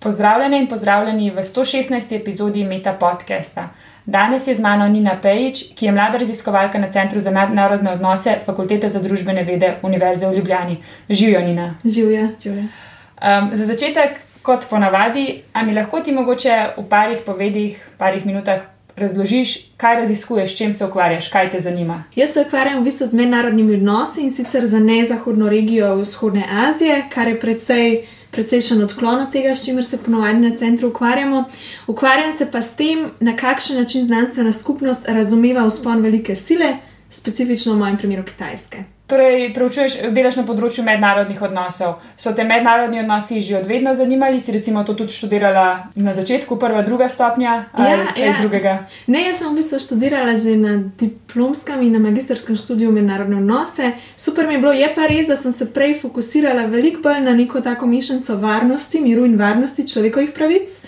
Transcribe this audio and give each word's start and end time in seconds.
Pozdravljene 0.00 0.58
in 0.58 0.66
pozdravljeni 0.66 1.30
v 1.30 1.42
116. 1.42 2.16
epizodi 2.16 2.64
Meta 2.64 2.92
podcasta. 2.92 3.68
Danes 4.06 4.46
je 4.46 4.54
z 4.54 4.60
mano 4.60 4.88
Nina 4.88 5.16
Pejič, 5.22 5.62
ki 5.74 5.86
je 5.86 5.92
mlada 5.92 6.18
raziskovalka 6.18 6.78
na 6.78 6.90
Centru 6.90 7.20
za 7.20 7.30
mednarodne 7.30 7.92
odnose 7.92 8.36
Fakultete 8.46 8.88
za 8.88 9.02
družbene 9.02 9.42
vede 9.42 9.74
Univerze 9.82 10.28
v 10.28 10.36
Ljubljani. 10.36 10.76
Živijo, 11.10 11.40
Nina. 11.40 11.74
Živijo, 11.84 12.28
živijo. 12.42 12.62
Um, 12.62 13.50
za 13.52 13.64
začetek, 13.64 14.20
kot 14.42 14.68
ponavadi, 14.70 15.42
a 15.52 15.62
mi 15.62 15.74
lahko 15.74 16.00
ti 16.00 16.12
mogoče 16.12 16.66
v 16.76 16.84
parih 16.88 17.18
povedih, 17.26 17.88
parih 17.98 18.26
minutah 18.26 18.60
razložiš, 18.96 19.58
kaj 19.76 19.96
raziskuješ, 19.96 20.56
čem 20.56 20.72
se 20.72 20.86
ukvarjaš, 20.86 21.28
kaj 21.28 21.50
te 21.50 21.60
zanima. 21.60 22.04
Jaz 22.14 22.30
se 22.32 22.44
ukvarjam 22.46 22.80
v 22.80 22.84
bistvu 22.84 23.06
z 23.06 23.14
mednarodnimi 23.14 23.74
odnosi 23.74 24.22
in 24.22 24.30
sicer 24.30 24.66
za 24.66 24.78
nezahodno 24.78 25.48
regijo 25.48 25.94
vzhodne 25.94 26.44
Azije, 26.68 27.02
kar 27.10 27.28
je 27.28 27.40
predvsej 27.40 28.06
precejšen 28.30 28.82
odklon 28.82 29.20
od 29.20 29.32
tega, 29.32 29.56
s 29.56 29.64
čimer 29.64 29.84
se 29.84 29.98
ponovadi 29.98 30.38
na 30.38 30.56
centru 30.56 30.88
ukvarjamo. 30.88 31.44
Ukvarjam 31.86 32.32
se 32.38 32.50
pa 32.50 32.62
s 32.62 32.76
tem, 32.76 33.10
na 33.20 33.36
kakšen 33.36 33.76
način 33.76 34.04
znanstvena 34.04 34.52
skupnost 34.52 35.08
razumeva 35.08 35.66
vzpon 35.68 36.02
velike 36.02 36.36
sile, 36.36 36.76
specifično 37.10 37.74
v 37.74 37.78
mojem 37.78 37.96
primeru 37.96 38.24
Kitajske. 38.24 38.97
Torej, 39.08 39.54
preučuješ, 39.56 39.94
delaš 40.12 40.36
na 40.36 40.42
področju 40.44 40.82
mednarodnih 40.84 41.38
odnosov. 41.46 41.94
So 42.20 42.34
te 42.36 42.44
mednarodni 42.44 43.00
odnosi 43.00 43.40
že 43.40 43.54
od 43.56 43.64
vedno 43.64 43.94
zanimali, 43.96 44.36
si 44.36 44.52
recimo 44.52 44.82
to 44.84 44.92
tudi 44.92 45.16
študirala 45.16 45.64
na 45.96 46.12
začetku, 46.12 46.58
prva, 46.60 46.82
druga 46.84 47.08
stopnja 47.08 47.54
ali 47.72 47.88
Ja, 47.88 48.12
kaj 48.12 48.26
ja. 48.26 48.36
drugega? 48.42 48.74
Ne, 49.08 49.24
jaz 49.30 49.40
sem 49.40 49.48
v 49.48 49.62
bistvu 49.62 49.80
študirala 49.80 50.36
že 50.36 50.58
na 50.60 50.76
diplomskem 51.00 51.80
in 51.88 51.96
na 51.96 52.04
magistrskem 52.04 52.60
študiju 52.60 52.92
mednarodne 52.92 53.40
odnose. 53.40 53.94
Super 54.12 54.44
mi 54.44 54.58
je 54.58 54.62
bilo, 54.66 54.76
je 54.76 54.92
pa 54.92 55.08
res, 55.08 55.32
da 55.32 55.40
sem 55.40 55.56
se 55.56 55.72
prej 55.72 55.96
fokusirala 56.04 56.68
veliko 56.68 57.00
bolj 57.08 57.24
na 57.24 57.32
neko 57.32 57.64
tako 57.64 57.88
mešanico 57.88 58.36
varnosti, 58.36 59.00
miru 59.00 59.24
in 59.24 59.40
varnosti 59.40 59.88
človekovih 59.88 60.36
pravic. 60.36 60.82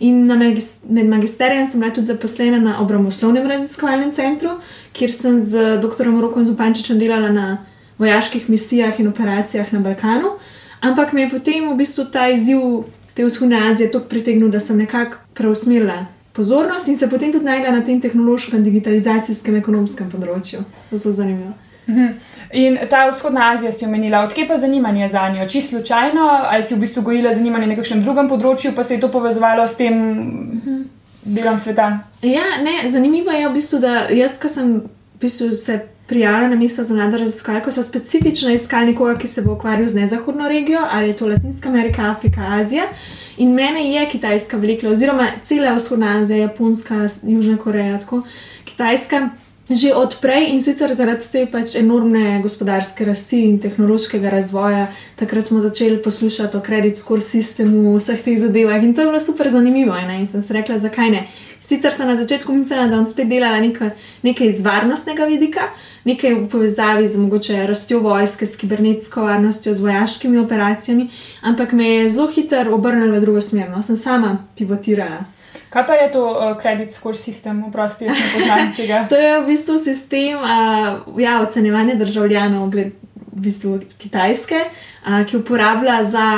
In 0.00 0.26
magis 0.26 0.74
med 0.88 1.08
magisterijem 1.08 1.66
sem 1.66 1.80
bila 1.80 1.92
tudi 1.92 2.06
zaposlena 2.06 2.58
na 2.60 2.80
obramboslovnem 2.82 3.46
raziskovalnem 3.46 4.12
centru, 4.12 4.58
kjer 4.92 5.12
sem 5.12 5.40
z 5.42 5.78
dr. 5.80 6.10
Rokom 6.20 6.44
Zupančičem 6.44 6.98
delala 6.98 7.32
na 7.32 7.46
vojaških 7.98 8.50
misijah 8.50 9.00
in 9.00 9.08
operacijah 9.08 9.72
na 9.72 9.80
Balkanu. 9.80 10.36
Ampak 10.80 11.12
me 11.12 11.22
je 11.22 11.30
potem 11.30 11.70
v 11.70 11.76
bistvu 11.76 12.04
ta 12.12 12.28
izziv 12.28 12.60
te 13.14 13.24
vzhodne 13.24 13.70
Azije 13.70 13.90
tako 13.90 14.08
pritegnil, 14.08 14.50
da 14.50 14.60
sem 14.60 14.76
nekako 14.76 15.16
preusmerila 15.34 16.06
pozornost 16.32 16.88
in 16.88 16.96
se 16.96 17.08
potem 17.10 17.32
tudi 17.32 17.44
najdla 17.44 17.70
na 17.70 17.84
tem 17.84 18.00
tehnološkem, 18.00 18.64
digitalizacijskem, 18.64 19.56
ekonomskem 19.56 20.10
področju. 20.12 20.60
To 20.90 20.98
so 20.98 21.12
zanimivo. 21.12 21.54
Mhm. 21.88 22.12
In 22.52 22.78
ta 22.90 23.08
vzhodna 23.10 23.52
Azija 23.52 23.72
si 23.72 23.84
omenila, 23.84 24.20
odkje 24.20 24.48
pa 24.48 24.58
zanimanje 24.58 25.08
za 25.08 25.28
njo? 25.28 25.48
Čisto 25.48 25.76
slučajno, 25.76 26.28
ali 26.50 26.62
si 26.62 26.74
v 26.74 26.78
bistvu 26.78 27.02
gojila 27.02 27.34
zanimanje 27.34 27.66
na 27.66 27.76
kakšnem 27.76 28.02
drugem 28.02 28.28
področju, 28.28 28.74
pa 28.74 28.84
se 28.84 28.94
je 28.94 29.00
to 29.00 29.08
povezovalo 29.08 29.66
s 29.68 29.76
tem 29.76 29.96
delom 31.24 31.58
sveta? 31.58 31.90
Ja, 32.22 32.56
ne, 32.62 32.88
zanimivo 32.88 33.34
je 33.34 33.48
v 33.48 33.52
bistvu, 33.52 33.82
da 33.82 34.06
jaz, 34.14 34.38
ko 34.38 34.48
sem 34.48 34.78
v 35.16 35.20
bistvu 35.20 35.54
se 35.54 35.80
prijavila 36.06 36.48
na 36.48 36.56
mesto 36.56 36.84
za 36.84 36.94
mlado 36.94 37.18
raziskovalko, 37.18 37.72
so 37.72 37.82
specifično 37.82 38.52
iskali 38.54 38.92
nekoga, 38.92 39.16
ki 39.18 39.26
se 39.26 39.42
bo 39.42 39.56
ukvarjal 39.56 39.88
z 39.88 39.94
nezahodno 39.94 40.48
regijo, 40.48 40.84
ali 40.90 41.08
je 41.08 41.16
to 41.16 41.28
Latinska 41.28 41.68
Amerika, 41.68 42.10
Afrika, 42.10 42.46
Azija. 42.60 42.84
In 43.36 43.54
mene 43.54 43.82
je 43.90 44.08
Kitajska 44.08 44.56
vlekla, 44.56 44.90
oziroma 44.90 45.26
cela 45.42 45.74
vzhodna 45.74 46.20
Azija, 46.20 46.38
Japonska, 46.38 47.08
Južna 47.22 47.56
Koreja, 47.56 47.98
tako 47.98 48.22
Kitajska. 48.64 49.28
Že 49.66 49.98
odprej 49.98 50.54
in 50.54 50.60
sicer 50.62 50.92
zaradi 50.94 51.26
te 51.26 51.40
pač 51.50 51.72
enormne 51.74 52.38
gospodarske 52.38 53.02
rasti 53.02 53.40
in 53.48 53.56
tehnološkega 53.58 54.30
razvoja, 54.30 54.84
takrat 55.18 55.50
smo 55.50 55.58
začeli 55.58 55.98
poslušati 56.02 56.56
o 56.56 56.60
credit 56.62 56.94
score 56.94 57.20
sistemu, 57.20 57.96
vseh 57.98 58.22
teh 58.22 58.38
zadevah 58.38 58.78
in 58.78 58.94
to 58.94 59.02
je 59.02 59.10
bilo 59.10 59.20
super 59.20 59.50
zanimivo. 59.50 59.98
Ne? 60.06 60.20
In 60.20 60.28
sem 60.30 60.46
si 60.46 60.54
rekla, 60.54 60.78
zakaj 60.78 61.10
ne. 61.10 61.26
Sicer 61.58 61.90
sem 61.90 62.06
na 62.06 62.14
začetku 62.14 62.54
mislila, 62.54 62.86
da 62.86 62.94
bom 62.94 63.10
spet 63.10 63.26
delala 63.26 63.58
nekaj, 63.58 63.90
nekaj 64.22 64.46
iz 64.46 64.62
varnostnega 64.62 65.26
vidika, 65.26 65.72
nekaj 66.06 66.38
v 66.38 66.48
povezavi 66.52 67.08
z 67.08 67.18
mogoče 67.18 67.66
rastjo 67.66 68.04
vojske, 68.06 68.46
s 68.46 68.54
kibernetsko 68.62 69.26
varnostjo, 69.26 69.74
z 69.74 69.82
vojaškimi 69.82 70.38
operacijami, 70.46 71.10
ampak 71.42 71.72
me 71.72 71.88
je 71.88 72.10
zelo 72.14 72.30
hitro 72.30 72.70
obrnilo 72.70 73.18
v 73.18 73.20
drugo 73.20 73.42
smer, 73.42 73.66
no, 73.74 73.82
sem 73.82 73.98
sama 73.98 74.46
pivotirala. 74.54 75.24
Kaj 75.70 75.86
pa 75.86 75.96
je 76.00 76.10
to 76.12 76.24
uh, 76.24 76.52
credit 76.60 76.92
score 76.92 77.16
system, 77.16 77.64
oprosti, 77.68 78.08
jaz 78.08 78.18
ne 78.18 78.28
poznam 78.34 78.72
tega? 78.78 79.06
To 79.08 79.16
je 79.20 79.32
v 79.40 79.46
bistvu 79.46 79.78
sistem 79.78 80.38
uh, 80.42 81.20
ja, 81.20 81.40
ocenjevanja 81.42 81.94
državljanov, 82.00 82.70
gled, 82.70 82.94
v 83.32 83.48
bistvu 83.48 83.80
Kitajske, 83.98 84.62
uh, 84.68 85.24
ki 85.26 85.42
uporablja 85.42 86.02
za 86.04 86.28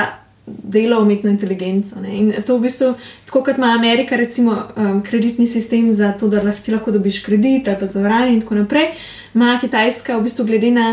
delo 0.47 1.03
umetno 1.03 1.31
inteligenco. 1.31 2.01
Ne. 2.01 2.17
In 2.17 2.33
to 2.47 2.57
v 2.59 2.67
bistvu, 2.69 2.95
tako 3.27 3.43
kot 3.45 3.59
ima 3.59 3.75
Amerika, 3.79 4.17
recimo, 4.17 4.57
um, 4.77 5.03
kreditni 5.03 5.47
sistem 5.47 5.91
za 5.91 6.13
to, 6.13 6.29
da 6.29 6.43
lahko, 6.43 6.63
ti 6.65 6.73
lahko 6.73 6.91
dobiš 6.91 7.23
kredit 7.27 7.69
ali 7.69 7.77
pa 7.81 7.87
zavarovanje 7.87 8.33
in 8.33 8.41
tako 8.41 8.55
naprej, 8.55 8.89
ima 9.35 9.59
Kitajska 9.61 10.17
v 10.17 10.23
bistvu 10.23 10.45
glede 10.45 10.71
na 10.71 10.89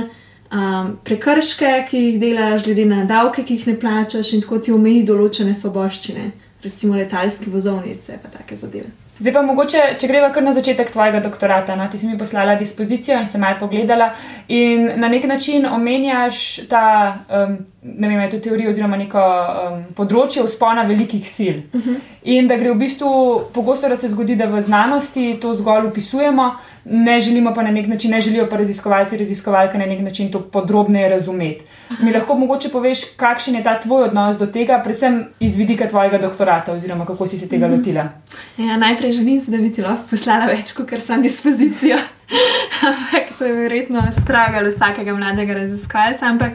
um, 0.51 0.97
prekrške, 1.03 1.85
ki 1.89 2.01
jih 2.05 2.19
delaš, 2.19 2.65
glede 2.65 2.85
na 2.85 3.05
davke, 3.05 3.43
ki 3.43 3.59
jih 3.59 3.67
ne 3.67 3.79
plačaš 3.79 4.33
in 4.33 4.43
tako 4.43 4.59
ti 4.59 4.73
omeji 4.75 5.05
določene 5.07 5.55
svoboščine, 5.55 6.31
recimo 6.65 6.97
letalske 6.97 7.51
vozovnice 7.51 8.19
in 8.19 8.31
take 8.33 8.57
zadeve. 8.59 8.91
Zdaj 9.19 9.33
pa 9.33 9.41
mogoče, 9.47 9.83
če 9.99 10.07
greva 10.11 10.27
kar 10.35 10.43
na 10.43 10.51
začetek 10.55 10.89
tvojega 10.91 11.21
doktorata. 11.23 11.77
No, 11.79 11.87
ti 11.87 11.99
si 11.99 12.07
mi 12.09 12.17
poslala 12.19 12.57
dispozicijo 12.59 13.19
in 13.21 13.29
se 13.31 13.39
malo 13.39 13.55
pogledala, 13.59 14.09
in 14.51 14.89
na 14.99 15.07
nek 15.07 15.23
način 15.31 15.65
omenjaš 15.65 16.41
ta, 16.69 17.15
um, 17.29 17.55
ne 17.85 18.07
vem, 18.07 18.19
je 18.19 18.29
to 18.29 18.39
teorija 18.39 18.69
oziroma 18.69 18.97
neko 18.97 19.21
um, 19.21 19.81
področje 19.95 20.43
vzpona 20.45 20.83
velikih 20.89 21.25
sil. 21.35 21.57
Uh 21.73 21.81
-huh. 21.81 21.97
In 22.23 22.47
da 22.47 22.57
gre 22.57 22.71
v 22.71 22.79
bistvu 22.79 23.09
pogosto, 23.53 23.89
se 23.99 24.07
zgodi, 24.09 24.35
da 24.35 24.45
v 24.45 24.61
znanosti 24.61 25.37
to 25.41 25.53
zgolj 25.53 25.87
opisujemo, 25.87 26.55
ne 26.85 27.19
želimo 27.19 27.53
pa 27.53 27.61
na 27.61 27.71
nek 27.71 27.87
način, 27.87 28.11
ne 28.11 28.21
želijo 28.21 28.49
pa 28.49 28.57
raziskovalci, 28.57 29.17
raziskovalke 29.17 29.77
na 29.77 29.85
nek 29.85 29.99
način 29.99 30.31
to 30.31 30.41
podrobneje 30.41 31.09
razumeti. 31.09 31.63
Mi 32.01 32.13
lahko 32.13 32.35
mogoče 32.35 32.69
poveš, 32.69 33.03
kakšen 33.15 33.55
je 33.55 33.63
ta 33.63 33.79
tvoj 33.79 34.03
odnos 34.03 34.37
do 34.37 34.45
tega, 34.45 34.81
predvsem 34.83 35.25
iz 35.39 35.57
vidika 35.57 35.87
tvojega 35.87 36.17
doktorata, 36.17 36.73
oziroma 36.73 37.05
kako 37.05 37.27
si 37.27 37.37
se 37.37 37.49
tega 37.49 37.67
lotila. 37.67 38.09
Ja, 38.57 38.77
najprej 38.77 39.11
želim 39.11 39.41
da 39.47 39.57
bi 39.57 39.73
ti 39.73 39.81
lahko 39.81 40.03
poslala 40.09 40.45
več, 40.45 40.73
kot 40.73 40.99
sem 40.99 41.21
dispozicijo. 41.21 41.97
ampak 42.89 43.37
to 43.37 43.45
je 43.45 43.53
verjetno 43.53 44.11
stragal 44.11 44.65
vsakega 44.65 45.13
mladega 45.13 45.53
raziskovalca. 45.53 46.25
Ampak, 46.25 46.53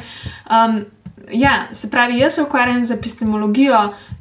um, 0.51 0.85
ja, 1.33 1.69
se 1.73 1.91
pravi, 1.91 2.19
jaz 2.19 2.35
se 2.35 2.43
ukvarjam 2.43 2.85
z 2.85 2.91
epistemologijo 2.91 3.79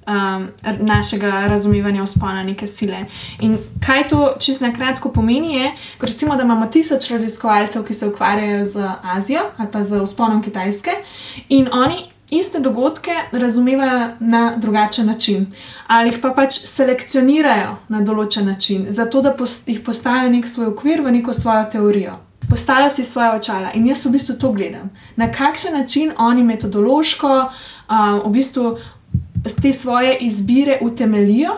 um, 0.07 0.47
našega 0.79 1.31
razumevanja 1.47 2.03
vzpona 2.03 2.43
neke 2.43 2.67
sile. 2.67 3.05
In 3.39 3.57
kaj 3.85 4.07
to 4.09 4.35
čisto 4.39 4.67
na 4.67 4.73
kratko 4.73 5.09
pomeni, 5.09 5.55
je, 5.55 5.71
recimo, 6.01 6.35
da 6.35 6.43
imamo 6.43 6.65
tisoč 6.65 7.09
raziskovalcev, 7.11 7.83
ki 7.83 7.93
se 7.93 8.07
ukvarjajo 8.07 8.65
z 8.65 8.89
Azijo 9.03 9.41
ali 9.57 9.71
pa 9.71 9.83
z 9.83 10.03
vzponom 10.03 10.43
Kitajske, 10.43 10.91
in 11.49 11.69
oni. 11.71 12.09
Iste 12.31 12.59
dogodke 12.59 13.11
razumevajo 13.31 14.09
na 14.19 14.55
drugačen 14.57 15.07
način, 15.07 15.47
ali 15.87 16.21
pa 16.21 16.29
pač 16.29 16.59
selekcionirajo 16.61 17.75
na 17.87 18.01
določen 18.05 18.45
način, 18.45 18.85
zato 18.89 19.21
da 19.21 19.33
jih 19.65 19.81
postavijo 19.85 20.29
v 20.29 20.35
nek 20.35 20.47
svoj 20.47 20.67
okvir, 20.75 21.01
v 21.01 21.11
neko 21.11 21.33
svojo 21.33 21.65
teorijo. 21.71 22.28
Postavijo 22.49 22.89
si 22.89 23.03
svoje 23.03 23.31
očala 23.31 23.71
in 23.73 23.87
jaz 23.87 24.05
v 24.05 24.11
bistvu 24.11 24.35
to 24.35 24.51
gledam. 24.51 24.89
Na 25.15 25.31
kakšen 25.31 25.73
način 25.73 26.11
oni 26.17 26.43
metodološko, 26.43 27.51
um, 27.89 28.21
v 28.25 28.29
bistvu 28.29 28.77
te 29.61 29.73
svoje 29.73 30.17
izbire 30.17 30.79
utemelijo. 30.81 31.51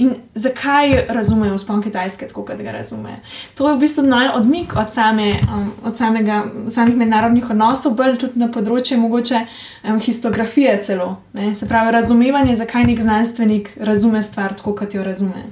In 0.00 0.14
zakaj 0.34 1.06
razumejo 1.08 1.54
vzpon 1.54 1.82
Kitajske 1.82 2.28
tako, 2.28 2.44
kot 2.44 2.62
ga 2.62 2.72
razumejo? 2.72 3.16
To 3.54 3.68
je 3.68 3.76
v 3.76 3.80
bistvu 3.80 4.06
malo 4.08 4.32
odmik 4.34 4.72
od, 4.76 4.92
same, 4.92 5.34
um, 5.42 5.72
od 5.84 5.96
samega, 5.96 6.44
samih 6.68 6.96
mednarodnih 6.96 7.50
odnosov, 7.50 7.94
bolj 7.94 8.16
tudi 8.22 8.40
na 8.40 8.48
področju 8.48 8.96
mogoče 8.98 9.42
um, 9.44 10.00
histografije 10.00 10.78
celo. 10.82 11.12
Ne? 11.36 11.52
Se 11.54 11.68
pravi, 11.68 11.92
razumevanje, 11.92 12.56
zakaj 12.56 12.88
nek 12.88 13.04
znanstvenik 13.04 13.70
razume 13.76 14.22
stvar 14.22 14.56
tako, 14.56 14.74
kot 14.80 14.96
jo 14.96 15.04
razume. 15.04 15.44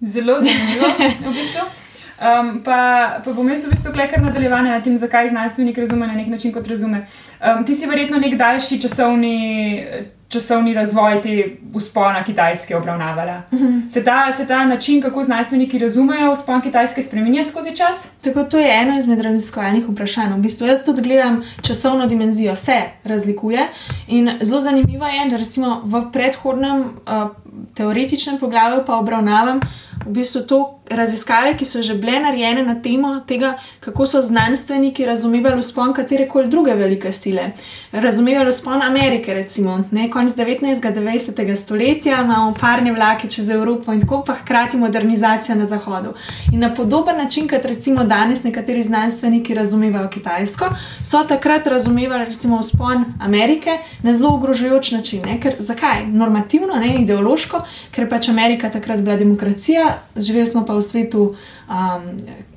Zelo 0.00 0.38
zanimivo, 0.40 0.94
v 1.26 1.36
bistvu. 1.36 1.70
Um, 2.22 2.60
pa, 2.62 3.18
pa 3.24 3.32
bom 3.32 3.48
jaz 3.50 3.64
v 3.66 3.72
bistvu 3.74 3.92
kar 3.96 4.22
nadaljevanje 4.22 4.70
na 4.70 4.80
tem, 4.82 4.94
zakaj 4.98 5.28
znanstvenik 5.28 5.78
razume 5.78 6.06
na 6.06 6.14
nek 6.14 6.28
način, 6.30 6.52
kot 6.52 6.68
razume. 6.68 7.06
Um, 7.40 7.64
ti 7.66 7.74
si 7.74 7.86
verjetno 7.86 8.18
nek 8.22 8.36
daljši 8.38 8.78
časovni, 8.80 9.86
časovni 10.28 10.74
razvoj 10.74 11.18
te 11.22 11.32
vzpona 11.74 12.22
Kitajske 12.24 12.76
obravnavala. 12.76 13.42
Uh 13.50 13.60
-huh. 13.60 13.88
se, 13.88 14.04
ta, 14.04 14.32
se 14.32 14.46
ta 14.46 14.64
način, 14.64 15.02
kako 15.02 15.22
znanstveniki 15.22 15.78
razumejo 15.78 16.34
vzpon 16.34 16.60
Kitajske, 16.60 17.02
spremenja 17.02 17.44
skozi 17.44 17.76
čas? 17.76 18.10
Tako 18.24 18.44
to 18.44 18.58
je 18.58 18.80
eno 18.82 18.98
izmed 18.98 19.20
raziskovalnih 19.20 19.88
vprašanj. 19.88 20.32
V 20.32 20.38
bistvu 20.38 20.66
jaz 20.66 20.84
tudi 20.84 21.02
gledam 21.02 21.42
časovno 21.62 22.06
dimenzijo, 22.06 22.56
se 22.56 22.80
razlikuje. 23.04 23.68
In 24.08 24.30
zelo 24.40 24.60
zanimivo 24.60 25.06
je, 25.06 25.30
da 25.30 25.36
recimo 25.36 25.82
v 25.84 26.04
predhodnem 26.12 26.80
uh, 26.80 27.30
teoretičnem 27.74 28.38
poglavju 28.38 28.82
pa 28.86 28.96
obravnavam 28.96 29.60
v 30.06 30.12
bistvu 30.12 30.42
to 30.46 30.78
raziskave, 30.90 31.56
ki 31.56 31.64
so 31.64 31.82
že 31.82 31.94
bile 31.94 32.20
narejene 32.20 32.62
na 32.62 32.74
temo 32.74 33.20
tega, 33.26 33.54
kako 33.80 34.06
so 34.06 34.22
znanstveniki 34.22 35.06
razumevali 35.06 35.60
vzpon 35.60 35.92
katere 35.92 36.28
koli 36.28 36.48
druge 36.48 36.74
velike 36.74 37.12
sile. 37.12 37.52
Razumevali 37.92 38.50
vzpon 38.50 38.82
Amerike, 38.82 39.34
recimo, 39.34 39.84
ne 39.90 40.10
konec 40.10 40.36
19. 40.36 40.66
in 40.66 40.94
20. 40.94 41.56
stoletja, 41.56 42.20
imamo 42.22 42.54
parne 42.60 42.92
vlake 42.92 43.28
čez 43.28 43.50
Evropo 43.50 43.92
in 43.92 44.00
tako, 44.00 44.22
pa 44.26 44.34
hkrati 44.34 44.76
modernizacijo 44.76 45.54
na 45.56 45.66
Zahodu. 45.66 46.14
In 46.52 46.60
na 46.60 46.74
podoben 46.74 47.16
način, 47.16 47.48
kot 47.48 47.64
recimo 47.64 48.04
danes 48.04 48.44
nekateri 48.44 48.82
znanstveniki 48.82 49.54
razumevajo 49.54 50.08
Kitajsko, 50.08 50.68
so 51.04 51.24
takrat 51.28 51.66
razumevali 51.66 52.24
recimo 52.24 52.58
vzpon 52.58 53.04
Amerike 53.20 53.78
na 54.02 54.14
zelo 54.14 54.34
ogrožujoč 54.34 54.92
način. 54.92 55.22
Ker, 55.42 55.54
zakaj? 55.58 56.06
Normativno, 56.06 56.74
ne 56.74 56.96
ideološko, 57.02 57.64
ker 57.90 58.08
pač 58.08 58.28
Amerika 58.28 58.70
takrat 58.70 59.00
bila 59.00 59.16
demokracija, 59.16 59.91
živeli 60.16 60.46
smo 60.46 60.64
pa 60.66 60.74
v 60.74 60.82
svetu 60.82 61.22
um, 61.32 62.06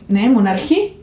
ne, 0.07 0.29
monarhiji. 0.29 0.93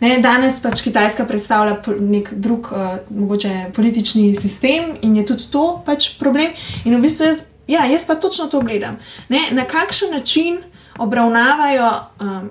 Ne, 0.00 0.18
danes 0.22 0.60
pač 0.62 0.82
Kitajska 0.86 1.26
predstavlja 1.26 1.80
nek 2.00 2.30
drug, 2.34 2.70
uh, 2.70 3.00
mogoče 3.10 3.70
politični 3.74 4.36
sistem 4.38 4.94
in 5.02 5.16
je 5.16 5.26
tudi 5.26 5.50
to 5.50 5.82
pač 5.86 6.12
problem. 6.20 6.54
In 6.84 6.94
v 6.96 7.02
bistvu 7.02 7.26
jaz, 7.26 7.42
ja, 7.66 7.86
jaz 7.90 8.06
pa 8.06 8.14
točno 8.14 8.46
to 8.46 8.60
gledam. 8.60 9.00
Ne, 9.28 9.48
na 9.52 9.66
kakšen 9.66 10.14
način 10.14 10.62
obravnavajo 10.98 11.90
um, 12.20 12.48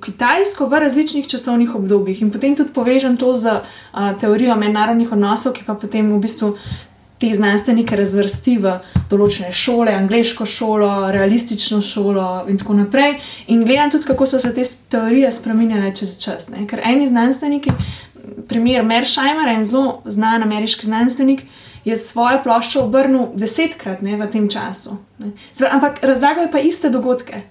Kitajsko 0.00 0.66
v 0.66 0.78
različnih 0.82 1.28
časovnih 1.30 1.74
obdobjih 1.74 2.22
in 2.22 2.32
potem 2.34 2.56
tudi 2.58 2.72
povežem 2.74 3.16
to 3.16 3.30
z 3.38 3.60
uh, 3.60 4.10
teorijo 4.20 4.56
mednarodnih 4.58 5.12
odnosov, 5.12 5.54
ki 5.54 5.62
pa 5.64 5.78
potem 5.78 6.10
v 6.10 6.18
bistvu 6.18 6.56
te 7.18 7.30
znanstvenike 7.34 7.96
razvrsti 7.98 8.56
v 8.62 8.74
določene 9.10 9.52
šole, 9.52 9.92
angliško 9.94 10.46
šolo, 10.46 10.90
realistično 11.14 11.80
šolo 11.82 12.26
in 12.48 12.58
tako 12.60 12.78
naprej. 12.78 13.18
In 13.48 13.64
gledam 13.66 13.90
tudi, 13.90 14.06
kako 14.06 14.26
so 14.26 14.40
se 14.40 14.52
te 14.54 14.64
teorije 14.90 15.32
spremenjale 15.32 15.94
čez 15.94 16.16
čas. 16.22 16.48
Ne? 16.54 16.66
Ker 16.70 16.82
eni 16.84 17.08
znanstveniki, 17.10 17.74
primer 18.48 18.86
Mersheimer, 18.86 19.50
en 19.50 19.64
zelo 19.66 20.02
znan 20.06 20.46
ameriški 20.46 20.86
znanstvenik, 20.86 21.42
je 21.84 21.96
svojo 21.96 22.42
ploščo 22.44 22.84
obrnil 22.84 23.30
desetkrat 23.38 24.02
ne, 24.04 24.16
v 24.20 24.26
tem 24.30 24.48
času. 24.50 24.98
Ampak 25.70 26.02
razlagajo 26.02 26.50
pa 26.52 26.60
iste 26.60 26.90
dogodke. 26.92 27.42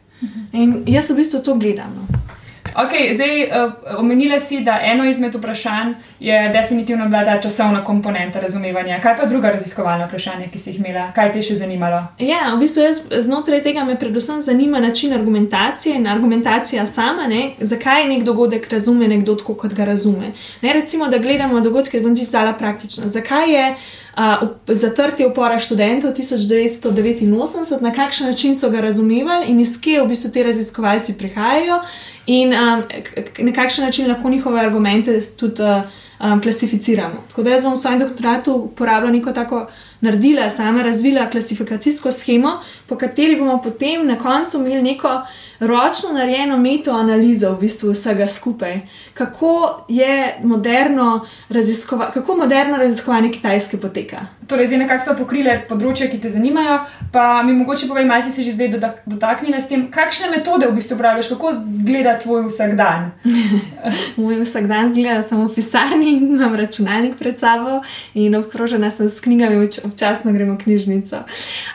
In 0.54 0.84
jaz 0.90 1.12
v 1.12 1.20
bistvu 1.22 1.44
to 1.46 1.56
gledam. 1.60 1.94
No. 1.94 2.27
Okay, 2.78 3.14
zdaj, 3.16 3.44
uh, 3.44 3.74
omenila 4.00 4.40
si, 4.40 4.60
da 4.60 4.80
eno 4.84 5.06
izmed 5.06 5.36
vprašanj 5.36 5.94
je 6.20 6.50
definitivno 6.50 7.06
bila 7.06 7.26
ta 7.26 7.42
časovna 7.42 7.84
komponenta 7.84 8.40
razumevanja. 8.40 9.00
Kaj 9.02 9.16
pa 9.18 9.26
druga 9.26 9.50
raziskovalna 9.50 10.06
vprašanja, 10.06 10.46
ki 10.52 10.60
si 10.60 10.70
jih 10.70 10.80
imela, 10.80 11.08
kaj 11.16 11.32
te 11.32 11.42
še 11.42 11.56
zanimalo? 11.58 12.04
Ja, 12.22 12.52
v 12.54 12.60
bistvu 12.62 12.84
jaz 12.84 13.00
znotraj 13.26 13.64
tega 13.66 13.82
me 13.84 13.96
predvsem 13.98 14.42
zanima 14.46 14.80
način 14.80 15.14
argumentacije 15.14 15.96
in 15.96 16.08
argumentacija 16.08 16.86
sama, 16.86 17.26
ne? 17.28 17.56
zakaj 17.60 18.06
nek 18.08 18.24
dogodek 18.24 18.70
razume 18.70 19.08
nekdo 19.08 19.36
tako, 19.36 19.56
kot 19.58 19.74
ga 19.74 19.86
razume. 19.86 20.30
Ne, 20.62 20.74
recimo, 20.74 21.08
da 21.08 21.18
gledamo 21.18 21.62
dogodke, 21.62 22.02
bom 22.02 22.14
čisto 22.16 22.38
zala 22.38 22.54
praktično. 22.54 23.10
Zakaj 23.10 23.54
je 23.54 23.72
uh, 23.72 24.50
zatrtje 24.68 25.28
upora 25.28 25.58
študentov 25.60 26.14
1989, 26.14 27.82
na 27.82 27.94
kakšen 27.94 28.30
način 28.30 28.54
so 28.56 28.70
ga 28.70 28.86
razumevali 28.86 29.50
in 29.50 29.60
iz 29.60 29.82
kje 29.82 30.04
v 30.04 30.08
bistvu 30.14 30.32
ti 30.32 30.44
raziskovalci 30.44 31.18
prihajajo 31.18 31.82
in 32.28 32.54
um, 32.54 32.84
na 33.40 33.54
kakšen 33.54 33.86
način 33.86 34.08
lahko 34.08 34.30
njihove 34.30 34.60
argumente 34.60 35.22
tudi 35.22 35.62
uh, 35.64 35.68
um, 36.20 36.42
klasificiramo. 36.42 37.24
Tako 37.30 37.44
da 37.44 37.50
jaz 37.50 37.64
bom 37.64 37.74
v 37.74 37.78
svojem 37.78 38.00
doktoratu 38.00 38.54
uporabljala 38.56 39.12
neko 39.12 39.32
tako 39.32 39.68
naredila, 40.02 40.50
sama 40.50 40.84
razvila 40.84 41.30
klasifikacijsko 41.30 42.12
schemo, 42.12 42.60
po 42.88 42.98
kateri 42.98 43.36
bomo 43.36 43.62
potem 43.62 44.08
na 44.08 44.20
koncu 44.20 44.58
imeli 44.58 44.82
neko 44.82 45.22
ročno 45.60 46.14
narejeno 46.14 46.58
metoanalizo 46.58 47.54
v 47.54 47.60
bistvu 47.60 47.92
vsega 47.92 48.28
skupaj. 48.28 48.80
Kako 49.14 49.86
je 49.88 50.40
moderno, 50.44 51.26
raziskova 51.50 52.12
kako 52.12 52.36
moderno 52.36 52.78
raziskovanje 52.78 53.32
Kitajske 53.32 53.78
poteka. 53.78 54.26
Torej, 54.48 54.68
zdaj 54.68 54.80
nekako 54.80 55.04
so 55.04 55.14
pokrile 55.18 55.58
področje, 55.68 56.08
ki 56.12 56.22
te 56.24 56.30
zanimajo, 56.32 56.78
pa 57.12 57.42
mi 57.44 57.52
mogoče 57.58 57.88
povej, 57.90 58.06
malo 58.08 58.24
si 58.24 58.32
se 58.32 58.46
že 58.46 58.54
zdaj 58.56 58.70
dotaknila 59.06 59.60
s 59.62 59.68
tem, 59.68 59.88
kakšne 59.92 60.30
metode 60.32 60.70
v 60.70 60.76
bistvu 60.78 60.96
uporabljaš, 60.96 61.28
kako 61.34 61.52
izgleda 61.74 62.14
tvoj 62.22 62.46
vsakdan. 62.48 63.10
Moj 64.22 64.40
vsakdan 64.46 64.94
izgleda 64.94 65.26
samo 65.28 65.50
v 65.50 65.56
pisarni 65.56 66.14
imam 66.22 66.56
računalnik 66.56 67.18
pred 67.20 67.40
sabo 67.40 67.82
in 68.14 68.36
obkrožena 68.40 68.92
sem 68.92 69.10
s 69.10 69.20
knjigami, 69.20 69.68
občasno 69.84 70.32
gremo 70.32 70.56
v 70.56 70.64
knjižnico. 70.64 71.26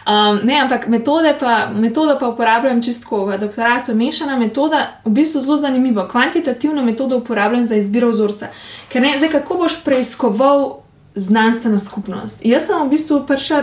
Um, 0.06 0.40
ne, 0.46 0.62
ampak 0.62 0.88
metode 0.88 1.34
pa, 1.40 1.68
metodo 1.74 2.16
pa 2.20 2.32
uporabljam 2.32 2.80
čistko 2.82 3.26
v 3.26 3.38
doktoratu. 3.42 3.71
Mešana 3.94 4.36
metoda, 4.38 5.00
v 5.04 5.10
bistvu 5.10 5.40
zelo 5.40 5.56
zanimiva. 5.56 6.08
Kvantitativno 6.08 6.84
metodo 6.84 7.16
uporabljam 7.16 7.66
za 7.66 7.74
izbiro 7.74 8.08
vzorca. 8.08 8.48
Ker 8.88 9.02
ne, 9.02 9.14
zdaj 9.18 9.28
kako 9.28 9.54
boš 9.54 9.84
preiskoval 9.84 10.82
znanstveno 11.14 11.78
skupnost. 11.78 12.44
Jaz 12.44 12.66
sem 12.66 12.86
v 12.86 12.90
bistvu 12.90 13.24
prišel 13.26 13.62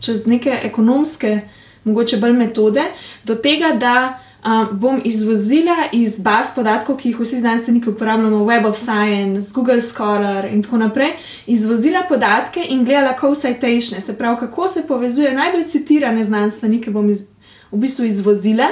čez 0.00 0.26
neke 0.26 0.60
ekonomske, 0.62 1.40
mogoče 1.84 2.16
bolj 2.16 2.32
metode, 2.32 2.82
do 3.24 3.34
tega, 3.34 3.72
da 3.78 4.18
um, 4.44 4.78
bom 4.78 5.00
izvozila 5.04 5.76
iz 5.92 6.18
baz 6.18 6.54
podatkov, 6.54 6.96
ki 6.96 7.08
jih 7.08 7.20
vsi 7.20 7.40
znanstveniki 7.40 7.90
uporabljamo, 7.90 8.44
Web 8.44 8.66
of 8.66 8.76
Science, 8.76 9.50
Google 9.54 9.80
Scholar 9.80 10.44
in 10.44 10.62
tako 10.62 10.78
naprej, 10.78 11.12
izvozila 11.46 12.02
podatke 12.08 12.64
in 12.68 12.84
gledala 12.84 13.14
co-citation, 13.20 14.00
se 14.00 14.18
pravi, 14.18 14.36
kako 14.40 14.68
se 14.68 14.86
povezuje 14.88 15.32
najbolj 15.32 15.66
citirane 15.68 16.24
znanstvenike, 16.24 16.90
v 16.90 17.78
bistvu 17.78 18.04
izvozila 18.04 18.66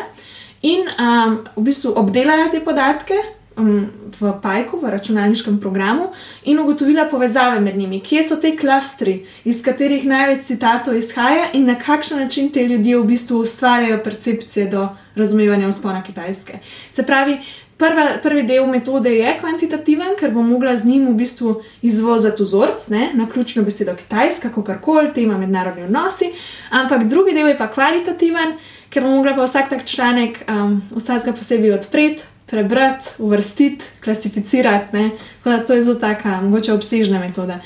in 0.62 0.88
um, 0.88 1.38
v 1.56 1.62
bistvu 1.70 1.94
obdelala 1.96 2.50
te 2.50 2.60
podatke 2.60 3.16
um, 3.56 3.86
v 4.20 4.32
Pajku, 4.42 4.80
v 4.80 4.90
računalniškem 4.90 5.60
programu, 5.60 6.10
in 6.44 6.58
ugotovila 6.60 7.08
povezave 7.08 7.60
med 7.60 7.78
njimi, 7.78 8.00
kje 8.00 8.22
so 8.22 8.36
te 8.36 8.56
klastri, 8.56 9.24
iz 9.44 9.62
katerih 9.62 10.04
največ 10.04 10.44
citatov 10.44 10.96
izhaja 10.96 11.50
in 11.52 11.66
na 11.66 11.78
kakšen 11.78 12.20
način 12.20 12.50
te 12.52 12.66
ljudje 12.66 12.98
v 12.98 13.04
bistvu 13.04 13.40
ustvarjajo 13.40 14.02
percepcije 14.04 14.66
do 14.66 14.88
razumevanja 15.14 15.68
vzpona 15.68 16.02
Kitajske. 16.02 16.58
Se 16.90 17.06
pravi, 17.06 17.38
prva, 17.80 18.06
prvi 18.22 18.42
del 18.42 18.66
metode 18.66 19.12
je 19.14 19.36
kvantitativen, 19.40 20.14
ker 20.20 20.34
bom 20.34 20.48
mogla 20.48 20.76
z 20.76 20.84
njim 20.84 21.06
v 21.08 21.14
bistvu 21.22 21.54
izvoziti 21.82 22.42
vzorc, 22.42 22.88
ne, 22.88 23.10
na 23.14 23.28
ključno 23.30 23.64
besedo 23.64 23.94
Kitajska, 23.96 24.50
kako 24.54 24.76
koli, 24.82 25.14
tema 25.14 25.38
mednarodni 25.38 25.88
odnosi, 25.88 26.32
ampak 26.70 27.08
drugi 27.08 27.34
del 27.34 27.48
je 27.48 27.58
pa 27.58 27.70
kvalitativen. 27.72 28.58
Ker 28.90 29.04
bom 29.06 29.20
mogla 29.20 29.34
pa 29.34 29.46
vsak 29.46 29.68
tak 29.70 29.84
članek, 29.86 30.42
um, 30.50 30.80
vsakega 30.90 31.36
posebej 31.36 31.76
odpreti, 31.78 32.22
prebrati, 32.50 33.14
uvrstiti, 33.18 33.84
klasificirati. 34.04 35.10
Tako 35.38 35.50
da 35.50 35.64
to 35.64 35.74
je 35.74 35.82
zelo 35.82 35.98
taka, 35.98 36.40
mogoče 36.40 36.72
obsežna 36.72 37.18
metoda. 37.18 37.60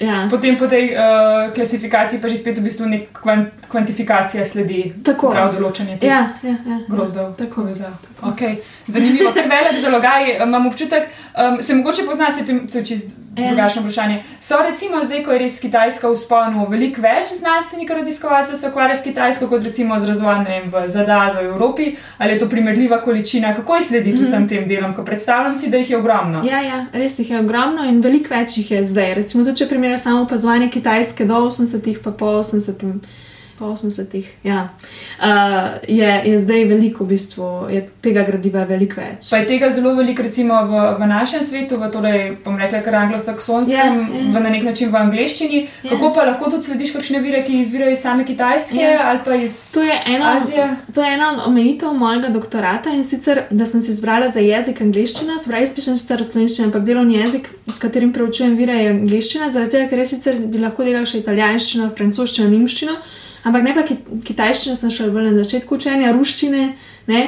Ja. 0.00 0.28
Potem 0.30 0.58
po 0.60 0.66
tej 0.68 0.92
uh, 0.92 1.54
klasifikaciji 1.56 2.20
pa 2.20 2.28
že 2.28 2.36
spet 2.36 2.58
v 2.58 2.68
bistvu 2.68 2.84
nek 2.84 3.08
kvant, 3.16 3.48
kvantifikacija 3.72 4.44
sledi. 4.44 4.92
Tako 5.04 5.32
je. 5.32 5.44
Določanje 5.56 5.96
teh 5.96 6.10
ja, 6.10 6.36
ja, 6.44 6.56
ja, 6.60 6.80
grozdov. 6.88 7.32
Tako 7.40 7.70
je. 7.72 7.88
Okay. 8.20 8.58
Zanimivo, 8.84 9.32
ker 9.32 9.48
velik 9.48 9.80
zalogaj 9.80 10.36
imam 10.36 10.68
občutek, 10.68 11.08
um, 11.32 11.62
se 11.64 11.74
mogoče 11.80 12.04
pozna, 12.04 12.28
se 12.28 12.44
to 12.44 12.84
čisto 12.84 13.16
ja. 13.16 13.25
Drugačno 13.36 13.82
vprašanje. 13.82 14.22
So 14.40 14.56
recimo 14.62 15.04
zdaj, 15.04 15.24
ko 15.24 15.32
je 15.32 15.38
res 15.38 15.60
Kitajska 15.60 16.08
v 16.08 16.16
sponu, 16.16 16.66
veliko 16.70 17.02
več 17.02 17.34
znanstvenikov 17.38 17.96
raziskovalcev 17.96 18.56
se 18.56 18.68
ukvarja 18.68 18.96
s 18.96 19.02
Kitajsko, 19.02 19.48
kot 19.48 19.64
recimo 19.64 20.00
z 20.00 20.08
razvojem 20.08 20.70
v 20.72 20.86
ZDA 20.88 21.32
v 21.36 21.44
Evropi, 21.44 21.96
ali 22.18 22.32
je 22.32 22.38
to 22.38 22.48
primerljiva 22.48 23.02
količina, 23.02 23.54
kako 23.56 23.76
je 23.76 23.82
slediti 23.82 24.16
mm 24.16 24.24
-hmm. 24.24 24.28
vsem 24.28 24.48
tem 24.48 24.68
delom, 24.68 24.94
ko 24.94 25.04
predstavljam 25.04 25.54
si, 25.54 25.70
da 25.70 25.76
jih 25.76 25.90
je 25.90 25.96
ogromno. 25.96 26.42
Ja, 26.44 26.60
ja, 26.60 26.86
res 26.92 27.18
jih 27.18 27.30
je 27.30 27.40
ogromno 27.40 27.84
in 27.84 28.00
veliko 28.00 28.34
več 28.34 28.58
jih 28.58 28.70
je 28.70 28.84
zdaj. 28.84 29.14
Recimo, 29.14 29.44
tudi 29.44 29.56
če 29.56 29.68
primerjam 29.68 29.98
samo 29.98 30.22
opazovanje 30.22 30.70
Kitajske 30.70 31.24
do 31.24 31.34
80-ih, 31.34 31.98
pa 32.04 32.10
po 32.10 32.26
80-ih 32.26 32.94
po 33.58 33.64
80-ih. 33.64 34.26
Ja. 34.44 34.68
Uh, 35.20 35.26
je, 35.88 36.22
je 36.24 36.38
zdaj 36.38 36.64
veliko, 36.64 37.04
v 37.04 37.08
bistvu, 37.08 37.68
je 37.70 37.80
tega 38.04 38.22
gradiva 38.22 38.64
veliko 38.68 39.00
več. 39.00 39.30
Pa 39.30 39.40
je 39.40 39.46
tega 39.48 39.70
zelo 39.72 39.94
veliko, 39.96 40.22
recimo 40.26 40.58
v, 40.68 40.82
v 41.00 41.08
našem 41.08 41.44
svetu, 41.44 41.78
v 41.80 41.88
torej, 41.92 42.20
bom 42.44 42.58
rekla, 42.60 42.82
kar 42.84 42.98
anglosaksonskem, 43.00 43.76
yeah, 43.76 43.96
ja, 43.96 44.20
yeah. 44.20 44.30
v 44.34 44.42
na 44.44 44.52
nek 44.52 44.66
način 44.68 44.92
v 44.92 45.00
angleščini. 45.00 45.62
Yeah. 45.62 45.88
Kako 45.94 46.12
pa 46.12 46.26
lahko 46.28 46.50
tudi 46.52 46.68
slediš 46.68 46.92
kakšne 46.98 47.22
vire, 47.24 47.42
ki 47.46 47.62
izvirajo 47.62 47.96
iz 47.96 48.04
same 48.04 48.26
Kitajske 48.28 48.80
yeah. 48.80 48.96
Ja. 48.98 49.08
ali 49.10 49.24
pa 49.24 49.40
iz 49.40 49.58
to 49.72 49.82
ena, 49.82 50.36
Azije? 50.36 50.68
To 50.94 51.04
je 51.04 51.16
ena 51.16 51.32
od 51.32 51.44
omejitev 51.48 51.96
mojega 51.96 52.28
doktorata 52.34 52.92
in 52.92 53.04
sicer, 53.04 53.46
da 53.50 53.66
sem 53.66 53.82
si 53.82 53.94
izbrala 53.96 54.28
za 54.28 54.44
jezik 54.44 54.80
angleščina, 54.84 55.38
spravi 55.40 55.64
jaz 55.64 55.76
pišem 55.76 55.96
sicer 55.96 56.24
slovenščina, 56.24 56.68
ampak 56.68 56.84
delovni 56.84 57.20
jezik, 57.22 57.48
s 57.66 57.80
katerim 57.80 58.12
preučujem 58.12 58.56
vire, 58.58 58.76
je 58.82 58.92
angleščina, 58.92 59.50
zaradi 59.54 59.78
tega, 59.78 59.90
ker 59.90 60.04
jaz 60.04 60.12
sicer 60.12 60.42
bi 60.44 60.60
lahko 60.60 60.84
delala 60.84 61.08
še 61.08 61.22
italijanščino, 61.24 61.92
francoščino, 61.96 62.50
nemščino 62.52 62.96
ampak 63.46 63.62
ne 63.62 63.74
pa 63.76 63.84
kitajščina, 64.26 64.76
sem 64.78 64.92
še 64.92 65.08
bolj 65.14 65.30
na 65.30 65.38
začetku 65.38 65.78
učenja, 65.78 66.12
ruščine, 66.16 66.68
ne, 67.06 67.22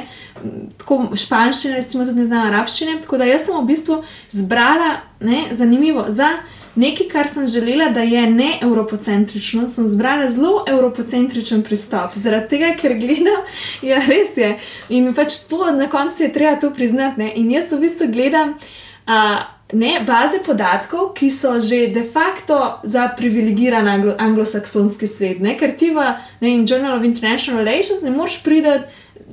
tako 0.80 1.00
španščine, 1.18 1.78
recimo 1.78 2.06
tudi 2.06 2.22
ne 2.22 2.28
znam 2.28 2.46
arabščine. 2.50 2.98
Tako 3.04 3.20
da 3.22 3.28
jaz 3.28 3.46
sem 3.46 3.58
v 3.58 3.66
bistvu 3.68 4.00
zbrala, 4.34 4.96
ne, 5.24 5.44
zanimivo, 5.54 6.08
za 6.10 6.32
nekaj, 6.78 7.08
kar 7.10 7.28
sem 7.30 7.46
želela, 7.50 7.90
da 7.94 8.02
je 8.06 8.24
ne 8.30 8.48
evropocentrično, 8.62 9.68
sem 9.68 9.88
zbrala 9.90 10.28
zelo 10.30 10.64
evropocentričen 10.68 11.62
pristop. 11.66 12.14
Zaradi 12.14 12.54
tega, 12.54 12.72
ker 12.78 12.94
gledam, 12.98 13.46
ja, 13.82 14.02
res 14.06 14.36
je. 14.38 14.54
In 14.94 15.12
pač 15.14 15.42
to 15.50 15.70
na 15.74 15.88
koncu 15.90 16.26
je 16.26 16.32
treba 16.32 16.56
to 16.60 16.70
priznati. 16.74 17.22
Ne? 17.22 17.32
In 17.42 17.50
jaz 17.54 17.72
v 17.72 17.82
bistvu 17.86 18.10
gledam. 18.14 18.58
Uh, 19.08 19.57
ne, 19.72 20.00
baze 20.06 20.40
podatkov, 20.46 21.12
ki 21.14 21.30
so 21.30 21.60
že 21.60 21.86
de 21.92 22.04
facto 22.12 22.80
za 22.82 23.08
privilegiran 23.16 23.88
anglo 23.88 24.14
anglosaksonski 24.18 25.06
svet, 25.06 25.40
ne? 25.40 25.56
ker 25.58 25.76
ti 25.76 25.90
v 25.90 26.04
ne, 26.40 26.64
Journal 26.64 26.98
of 26.98 27.04
International 27.04 27.64
Relations 27.64 28.02
ne 28.02 28.10
moreš 28.10 28.42
priti 28.42 28.78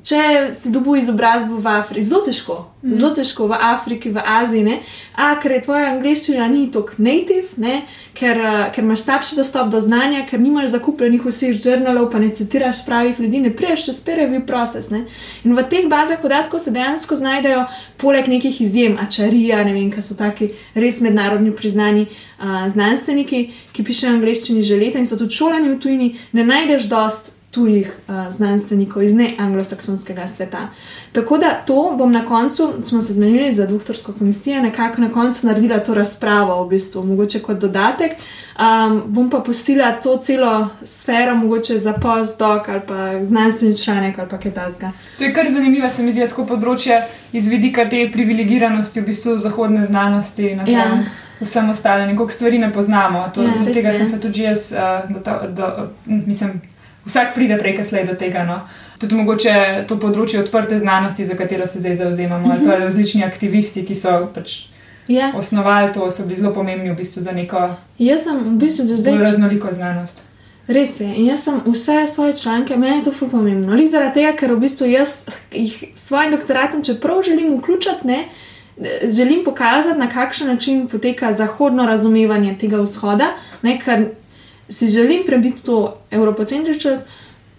če 0.05 0.21
si 0.53 0.69
dobil 0.69 0.99
izobrazbo 1.01 1.57
v 1.57 1.71
Afriki, 1.79 2.05
zelo 2.05 2.21
težko, 2.27 2.55
mm. 2.83 2.93
zelo 2.93 3.09
težko 3.17 3.47
v 3.49 3.57
Afriki, 3.57 4.11
v 4.13 4.21
Aziji, 4.21 4.61
ne? 4.67 4.75
a 5.17 5.31
ker 5.41 5.55
je 5.55 5.63
tvoja 5.65 5.87
angliščina 5.95 6.45
ni 6.51 6.67
tako 6.73 6.99
native, 7.01 7.57
ne? 7.57 7.79
ker, 8.13 8.37
uh, 8.37 8.59
ker 8.75 8.85
imaš 8.85 9.05
slabši 9.07 9.39
dostop 9.39 9.71
do 9.73 9.81
znanja, 9.81 10.21
ker 10.29 10.41
nimaš 10.43 10.75
zakupljenih 10.75 11.25
vseh 11.25 11.57
žurnalov, 11.57 12.11
pa 12.13 12.21
ne 12.21 12.29
citiraš 12.37 12.83
pravih 12.85 13.17
ljudi, 13.19 13.41
ne 13.47 13.53
priješ 13.55 13.87
čez 13.89 14.01
prvi 14.05 14.43
proces. 14.45 14.91
Ne? 14.93 15.07
In 15.43 15.57
v 15.57 15.65
teh 15.71 15.89
bazah 15.89 16.21
podatkov 16.21 16.61
se 16.61 16.75
dejansko 16.75 17.17
znajdejo, 17.17 17.65
poleg 17.97 18.29
nekih 18.29 18.61
izjem, 18.61 18.99
ačarija, 19.01 19.63
ne 19.65 19.73
vem, 19.73 19.89
kaj 19.89 20.05
so 20.05 20.19
taki 20.19 20.53
res 20.77 21.01
mednarodni 21.01 21.49
priznani 21.55 22.05
uh, 22.05 22.67
znanstveniki, 22.69 23.47
ki 23.73 23.87
pišejo 23.89 24.19
angliščini 24.19 24.61
že 24.65 24.77
leta 24.77 25.01
in 25.01 25.09
so 25.09 25.17
tudi 25.17 25.33
šolani 25.33 25.73
v 25.73 25.79
tujini, 25.81 26.13
ne 26.37 26.45
najdeš 26.45 26.91
dost 26.93 27.34
tujih 27.55 27.91
uh, 28.07 28.15
znanstvenikov 28.33 29.03
iz 29.03 29.13
neanglosaksonskega 29.15 30.27
sveta. 30.27 30.67
Tako 31.11 31.37
da 31.37 31.53
to 31.67 31.95
bom 31.97 32.11
na 32.11 32.25
koncu, 32.25 32.73
smo 32.83 33.01
se 33.01 33.13
zmenili 33.13 33.51
za 33.51 33.67
doktorsko 33.67 34.13
komisijo, 34.13 34.61
nekako 34.61 35.01
na 35.01 35.09
koncu 35.09 35.47
naredila 35.47 35.79
to 35.79 35.93
razpravo, 35.93 36.63
v 36.63 36.69
bistvu, 36.69 37.03
mogoče 37.03 37.39
kot 37.39 37.57
dodatek. 37.57 38.11
Um, 38.59 39.03
bom 39.07 39.29
pa 39.29 39.39
postila 39.39 39.91
to 39.91 40.17
celo 40.17 40.67
sfero, 40.83 41.35
mogoče 41.35 41.77
za 41.77 41.93
postdoc 41.93 42.67
ali 42.67 42.81
pa 42.87 43.25
znanstveni 43.25 43.77
članek 43.77 44.19
ali 44.19 44.29
kaj 44.29 44.39
takega. 44.39 44.91
To 45.17 45.23
je 45.23 45.33
kar 45.33 45.51
zanimivo, 45.51 45.89
se 45.89 46.03
mi 46.03 46.11
zdi, 46.11 46.27
tako 46.27 46.45
področje 46.45 47.01
iz 47.31 47.47
vidika 47.47 47.89
te 47.89 48.03
privilegiranosti, 48.11 48.99
v 48.99 49.05
bistvu 49.05 49.37
zahodne 49.37 49.85
znanosti. 49.85 50.57
Ja. 50.67 51.03
Vsem 51.39 51.69
ostalim, 51.69 52.15
koliko 52.17 52.31
stvari 52.31 52.59
ne 52.59 52.71
poznamo. 52.73 53.27
To, 53.35 53.43
ja, 53.43 53.57
do 53.59 53.73
tega 53.73 53.91
je. 53.91 53.97
sem 53.97 54.07
se 54.07 54.19
tudi 54.19 54.43
jaz, 54.47 54.71
uh, 54.71 55.09
do, 55.11 55.19
do, 55.19 55.51
do, 55.51 55.89
mislim, 56.05 56.61
vsak 57.05 57.33
pride 57.35 57.57
prej, 57.57 57.77
kasneje 57.77 58.05
do 58.05 58.13
tega. 58.13 58.43
No. 58.43 58.61
Tudi 58.99 59.15
mogoče 59.15 59.85
to 59.87 59.97
področje 60.01 60.39
odprte 60.43 60.79
znanosti, 60.79 61.25
za 61.25 61.35
katero 61.35 61.67
se 61.67 61.79
zdaj 61.79 61.95
zauzemamo, 61.95 62.51
ali 62.51 62.67
pa 62.67 62.79
različni 62.85 63.23
aktivisti, 63.23 63.85
ki 63.85 63.95
so 63.95 64.13
pač. 64.33 64.65
Ja. 65.07 65.31
Osnovali 65.37 65.93
to, 65.93 66.07
so 66.11 66.23
bili 66.25 66.39
zelo 66.39 66.53
pomembni 66.53 66.89
v 66.89 66.97
bistvu 66.97 67.21
za 67.21 67.31
neko 67.31 67.75
v 67.99 68.55
bistvu 68.57 68.95
zdaj... 68.97 69.19
raznoliko 69.21 69.73
znanost. 69.73 70.23
Res 70.67 70.95
je. 70.99 71.05
In 71.05 71.27
jaz 71.29 71.43
sem 71.45 71.59
vse 71.65 72.07
svoje 72.09 72.33
članke, 72.33 72.77
meni 72.77 72.97
je 72.97 73.03
to 73.03 73.11
zelo 73.13 73.29
pomembno. 73.29 73.73
Ali 73.73 73.85
zaradi 73.87 74.17
tega, 74.17 74.31
ker 74.33 74.55
v 74.55 74.63
bistvu 74.63 74.89
jaz 74.89 75.19
jih 75.53 75.75
s 75.93 76.07
svojim 76.07 76.33
doktoratom, 76.33 76.81
čeprav 76.83 77.21
želim 77.21 77.53
vključiti, 77.59 78.07
ne, 78.09 78.23
želim 79.05 79.43
pokazati, 79.45 79.99
na 79.99 80.09
kakšen 80.09 80.47
način 80.47 80.87
poteka 80.87 81.31
zahodno 81.33 81.85
razumevanje 81.85 82.57
tega 82.57 82.81
vzhoda, 82.81 83.35
ne, 83.61 83.77
ker 83.79 84.07
si 84.69 84.87
želim 84.87 85.23
prebiti 85.25 85.63
to 85.63 85.97
evropocentričnost, 86.11 87.07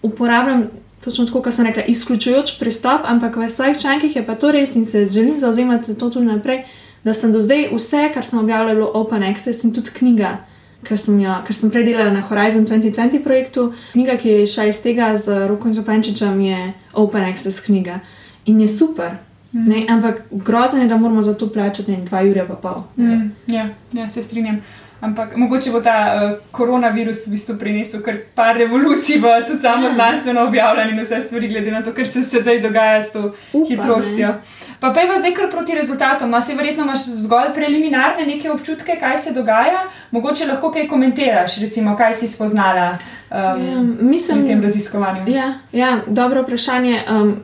uporabljam 0.01 0.67
točno 1.03 1.25
tako, 1.25 1.41
kot 1.41 1.53
sem 1.53 1.65
rekla, 1.65 1.83
izključujoč 1.83 2.59
pristop, 2.59 3.01
ampak 3.03 3.35
v 3.35 3.49
svojih 3.49 3.81
člankih 3.81 4.15
je 4.15 4.25
pa 4.25 4.35
to 4.35 4.51
res 4.51 4.75
in 4.75 4.85
se 4.85 5.05
želim 5.05 5.39
zauzemati 5.39 5.91
za 5.91 5.95
to 5.95 6.09
tudi 6.09 6.25
naprej, 6.25 6.63
da 7.03 7.13
sem 7.13 7.31
do 7.31 7.41
zdaj 7.41 7.69
vse, 7.73 8.09
kar 8.13 8.25
sem 8.25 8.39
objavljala, 8.39 8.73
bilo 8.73 8.91
open 8.93 9.23
access 9.23 9.63
in 9.63 9.73
tudi 9.73 9.89
knjiga. 9.93 10.37
Ker 10.83 10.99
sem, 10.99 11.19
jo, 11.19 11.33
ker 11.45 11.55
sem 11.55 11.71
predelala 11.73 12.11
na 12.13 12.21
Horizon 12.21 12.65
2020 12.65 13.23
projektu, 13.23 13.73
knjiga, 13.91 14.17
ki 14.17 14.29
je 14.29 14.47
šla 14.47 14.65
iz 14.69 14.81
tega 14.81 15.15
z 15.17 15.47
Rokom 15.47 15.73
Zopančičem, 15.73 16.41
je 16.41 16.73
Open 16.93 17.23
Access 17.25 17.65
knjiga 17.65 17.99
in 18.45 18.61
je 18.61 18.67
super. 18.67 19.17
Mm. 19.53 19.63
Ne, 19.69 19.85
ampak 19.89 20.21
grozno 20.31 20.81
je, 20.81 20.87
da 20.87 20.97
moramo 20.97 21.23
za 21.23 21.33
to 21.33 21.49
plačati 21.49 21.91
2 21.91 22.31
ure 22.31 22.45
pa 22.47 22.55
pol. 22.55 22.83
Mm, 22.97 23.31
ja, 23.47 23.69
ja, 23.93 24.09
se 24.09 24.23
strinjam. 24.23 24.61
Ampak 25.01 25.35
mogoče 25.35 25.71
bo 25.71 25.81
ta 25.81 25.97
uh, 26.15 26.37
koronavirus 26.51 27.27
v 27.27 27.31
bistvu 27.31 27.55
prinesel 27.59 28.01
kar 28.01 28.15
par 28.35 28.57
revolucij, 28.57 29.19
v 29.21 29.33
tudi 29.47 29.59
samo 29.61 29.89
znanstveno 29.89 30.41
objavljanje 30.47 30.91
in 30.91 31.01
vse 31.03 31.19
stvari, 31.21 31.47
glede 31.47 31.71
na 31.71 31.83
to, 31.83 31.93
kar 31.93 32.07
se 32.07 32.23
sedaj 32.23 32.61
dogaja 32.61 33.03
s 33.03 33.11
to 33.11 33.33
Upa, 33.53 33.67
hitrostjo. 33.69 34.27
Ne. 34.27 34.73
Pa 34.79 34.89
pa 34.93 34.99
je 34.99 35.19
zdaj 35.19 35.33
kar 35.33 35.51
proti 35.51 35.75
rezultatom. 35.75 36.29
No, 36.29 36.41
se 36.41 36.55
verjetno 36.55 36.83
imaš 36.83 37.05
zgolj 37.05 37.53
preliminarne 37.53 38.25
neke 38.25 38.51
občutke, 38.51 38.97
kaj 38.99 39.17
se 39.17 39.33
dogaja, 39.33 39.85
mogoče 40.11 40.45
lahko 40.45 40.71
kaj 40.71 40.87
komentiraš, 40.87 41.59
recimo, 41.61 41.95
kaj 41.97 42.13
si 42.13 42.27
spoznala 42.27 42.97
um, 43.29 43.37
ja, 43.37 43.83
mislim, 44.01 44.43
v 44.43 44.47
tem 44.47 44.61
raziskovanju. 44.61 45.29
Ja, 45.29 45.53
ja 45.71 45.97
dobro 46.07 46.41
vprašanje. 46.41 47.03
Um, 47.09 47.37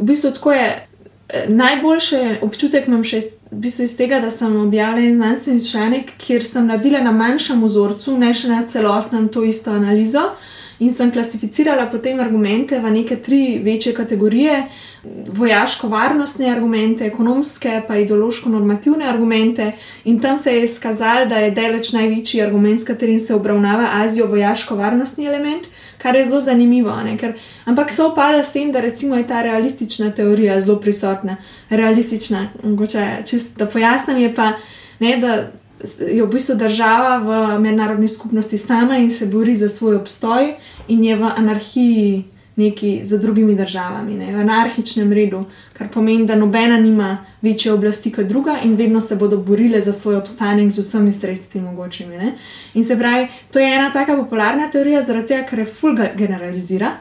v 0.00 0.04
bistvu 0.04 0.30
tako 0.30 0.52
je. 0.52 0.86
Eh, 1.28 1.46
najboljši 1.48 2.16
občutek 2.42 2.88
imam 2.88 3.04
še 3.04 3.18
iz, 3.22 3.30
v 3.50 3.62
bistvu 3.64 3.86
iz 3.88 3.96
tega, 3.96 4.18
da 4.20 4.30
sem 4.30 4.56
objavila 4.60 5.14
znanstveni 5.14 5.64
članek, 5.64 6.10
kjer 6.20 6.44
sem 6.44 6.66
naredila 6.66 7.00
na 7.00 7.12
manjšem 7.16 7.62
vzorcu, 7.64 8.18
ne 8.18 8.34
še 8.34 8.50
na 8.50 8.64
celotnem, 8.68 9.28
to 9.32 9.44
isto 9.44 9.72
analizo. 9.72 10.26
In 10.84 10.92
sem 10.92 11.12
klasificirala 11.12 11.86
potem 11.90 12.20
argumente 12.20 12.78
v 12.80 12.90
neke 12.90 13.16
tri 13.16 13.58
večje 13.64 13.94
kategorije: 13.96 14.58
vojaško-varnostne 15.38 16.50
argumente, 16.52 17.06
ekonomske, 17.06 17.80
pa 17.88 17.96
ideološko-normativne 18.02 19.08
argumente. 19.08 19.72
In 20.04 20.20
tam 20.20 20.38
se 20.38 20.52
je 20.52 20.64
izkazalo, 20.64 21.26
da 21.26 21.40
je 21.40 21.54
deleč 21.56 21.92
največji 21.92 22.42
argument, 22.42 22.80
s 22.80 22.84
katerim 22.84 23.18
se 23.18 23.34
obravnava 23.34 23.90
Azijo, 24.04 24.26
vojaško-varnostni 24.26 25.26
element 25.26 25.72
kar 26.04 26.16
je 26.16 26.24
zelo 26.24 26.40
zanimivo. 26.40 26.92
Ker, 27.20 27.32
ampak 27.64 27.92
se 27.92 28.02
opada 28.02 28.42
s 28.42 28.52
tem, 28.52 28.72
da 28.72 28.80
recimo 28.80 29.16
je 29.16 29.26
ta 29.26 29.42
realistična 29.42 30.10
teorija 30.10 30.60
zelo 30.60 30.76
prisotna. 30.80 31.36
Realistična, 31.70 32.48
mogoče, 32.62 33.06
čist, 33.24 33.56
da 33.58 33.66
pojasnim, 33.66 34.18
je 34.18 34.34
pa, 34.34 34.52
ne, 35.00 35.16
da 35.16 35.38
je 36.00 36.22
v 36.22 36.28
bistvu 36.32 36.54
država 36.60 37.16
v 37.24 37.60
mednarodni 37.60 38.08
skupnosti 38.08 38.58
sama 38.58 38.98
in 38.98 39.10
se 39.10 39.26
bori 39.26 39.56
za 39.56 39.68
svoj 39.68 39.96
obstoj 39.96 40.54
in 40.88 41.04
je 41.04 41.16
v 41.16 41.30
anarhiji 41.36 42.24
neki 42.56 43.00
z 43.02 43.18
drugimi 43.18 43.54
državami, 43.54 44.14
ne, 44.14 44.32
v 44.36 44.40
anarhičnem 44.40 45.12
redu, 45.12 45.44
kar 45.72 45.88
pomeni, 45.90 46.26
da 46.26 46.36
nobena 46.38 46.76
nima 46.80 47.24
večje 47.42 47.72
oblasti 47.72 48.12
kot 48.12 48.26
druga 48.26 48.58
in 48.64 48.76
vedno 48.76 49.00
se 49.00 49.16
bodo 49.16 49.36
borile 49.36 49.80
za 49.80 49.92
svoj 49.92 50.16
obstanek 50.16 50.70
z 50.70 50.78
vsemi 50.78 51.12
sredstvi 51.12 51.60
mogočimi. 51.60 52.18
Ne. 52.18 52.34
In 52.74 52.84
se 52.84 52.98
pravi, 52.98 53.26
to 53.50 53.58
je 53.58 53.74
ena 53.74 53.90
taka 53.92 54.16
popularna 54.16 54.70
teorija, 54.70 55.02
zaradi 55.02 55.26
tega, 55.26 55.46
ker 55.46 55.58
je 55.58 55.66
fulga 55.66 56.10
generalizira, 56.16 56.92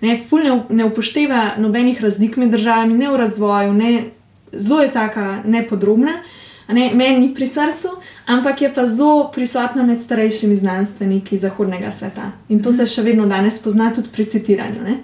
ne, 0.00 0.18
ful 0.28 0.44
ne, 0.44 0.60
ne 0.70 0.84
upošteva 0.84 1.54
nobenih 1.58 2.02
razlik 2.02 2.36
med 2.36 2.52
državami, 2.52 2.94
ne 2.94 3.08
v 3.10 3.16
razvoju, 3.16 3.72
ne, 3.72 4.04
zelo 4.52 4.82
je 4.82 4.92
taka 4.92 5.42
nepodrobna 5.44 6.20
ne, 6.68 6.90
meni 6.94 7.18
ni 7.20 7.34
pri 7.34 7.46
srcu, 7.46 7.88
ampak 8.26 8.62
je 8.62 8.72
pa 8.74 8.86
zelo 8.86 9.30
prisotna 9.34 9.82
med 9.82 10.02
starejšimi 10.02 10.56
znanstveniki 10.56 11.38
zahodnega 11.38 11.90
sveta. 11.90 12.32
In 12.48 12.62
to 12.62 12.72
se 12.72 12.86
še 12.86 13.02
vedno 13.02 13.26
danes 13.26 13.62
pozna 13.62 13.92
tudi 13.94 14.12
pri 14.12 14.24
citiranju. 14.24 14.82
Ne? 14.84 14.98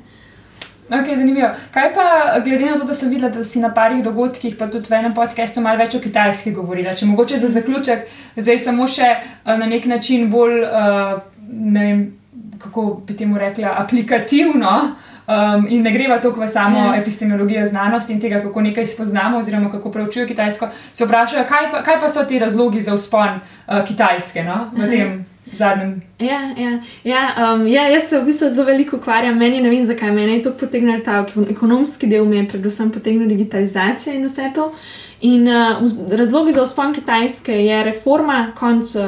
Okay, 0.88 1.16
zanimivo. 1.16 1.48
Kaj 1.72 1.94
pa, 1.94 2.04
glede 2.44 2.66
na 2.66 2.76
to, 2.76 2.84
da 2.84 2.94
sem 2.94 3.08
videla, 3.10 3.30
da 3.32 3.44
si 3.44 3.60
na 3.60 3.70
parih 3.74 4.02
dogodkih, 4.04 4.58
pa 4.58 4.68
tudi 4.70 4.90
v 4.90 4.98
enem 4.98 5.14
podkastu, 5.16 5.62
malo 5.64 5.80
več 5.80 5.96
o 5.96 6.00
Kitajski 6.00 6.52
govorila? 6.52 6.92
Če 6.94 7.08
mogoče 7.08 7.40
za 7.40 7.48
zaključek, 7.54 8.04
zdaj 8.36 8.60
samo 8.66 8.88
še 8.88 9.08
uh, 9.16 9.54
na 9.56 9.64
nek 9.70 9.88
način 9.88 10.28
bolj, 10.30 10.60
uh, 10.68 11.16
ne 11.48 11.86
vem, 11.86 12.04
kako 12.64 13.02
bi 13.06 13.16
temu 13.16 13.38
rekla, 13.38 13.74
aplikativno. 13.78 14.80
Uh, 14.84 15.14
Um, 15.26 15.66
in 15.68 15.82
ne 15.82 15.90
greva 15.92 16.18
toliko 16.20 16.40
v 16.40 16.48
samo 16.48 16.78
yeah. 16.78 16.94
Ja. 16.94 17.00
epistemologijo 17.00 17.66
znanosti 17.66 18.12
in 18.12 18.20
tega, 18.20 18.42
kako 18.42 18.60
nekaj 18.60 18.86
spoznamo, 18.86 19.38
oziroma 19.38 19.70
kako 19.70 19.90
preučujejo 19.90 20.28
Kitajsko, 20.28 20.68
se 20.92 21.04
vprašajo, 21.04 21.46
kaj 21.48 21.70
pa, 21.70 21.82
kaj 21.82 22.00
pa 22.00 22.08
so 22.08 22.24
ti 22.24 22.38
razlogi 22.38 22.80
za 22.80 22.94
uspon 22.94 23.28
uh, 23.28 23.84
Kitajske 23.86 24.44
no? 24.44 24.70
v 24.76 24.90
tem 24.90 25.24
zadnjem. 25.52 26.02
Ja, 26.18 26.52
ja, 26.58 26.80
ja, 27.04 27.54
um, 27.54 27.66
ja, 27.66 27.88
jaz 27.88 28.08
se 28.08 28.20
v 28.20 28.24
bistvu 28.24 28.50
zelo 28.50 28.66
veliko 28.66 28.96
ukvarjam, 28.96 29.38
meni 29.38 29.62
ne 29.62 29.70
vem, 29.70 29.86
zakaj 29.86 30.10
me 30.12 30.22
je 30.22 30.42
to 30.42 30.52
potegnilo 30.60 31.00
ta 31.00 31.24
ekonomski 31.50 32.06
del, 32.06 32.24
me 32.28 32.36
je 32.36 32.48
predvsem 32.48 32.90
potegnila 32.90 33.28
digitalizacija 33.28 34.14
in 34.14 34.28
vse 34.28 34.50
to. 34.54 34.72
In 35.20 35.48
uh, 35.48 35.80
razlogi 36.10 36.52
za 36.52 36.62
uspon 36.62 36.92
Kitajske 36.94 37.64
je 37.64 37.84
reforma, 37.84 38.52
konc, 38.54 38.94
uh, 38.94 39.02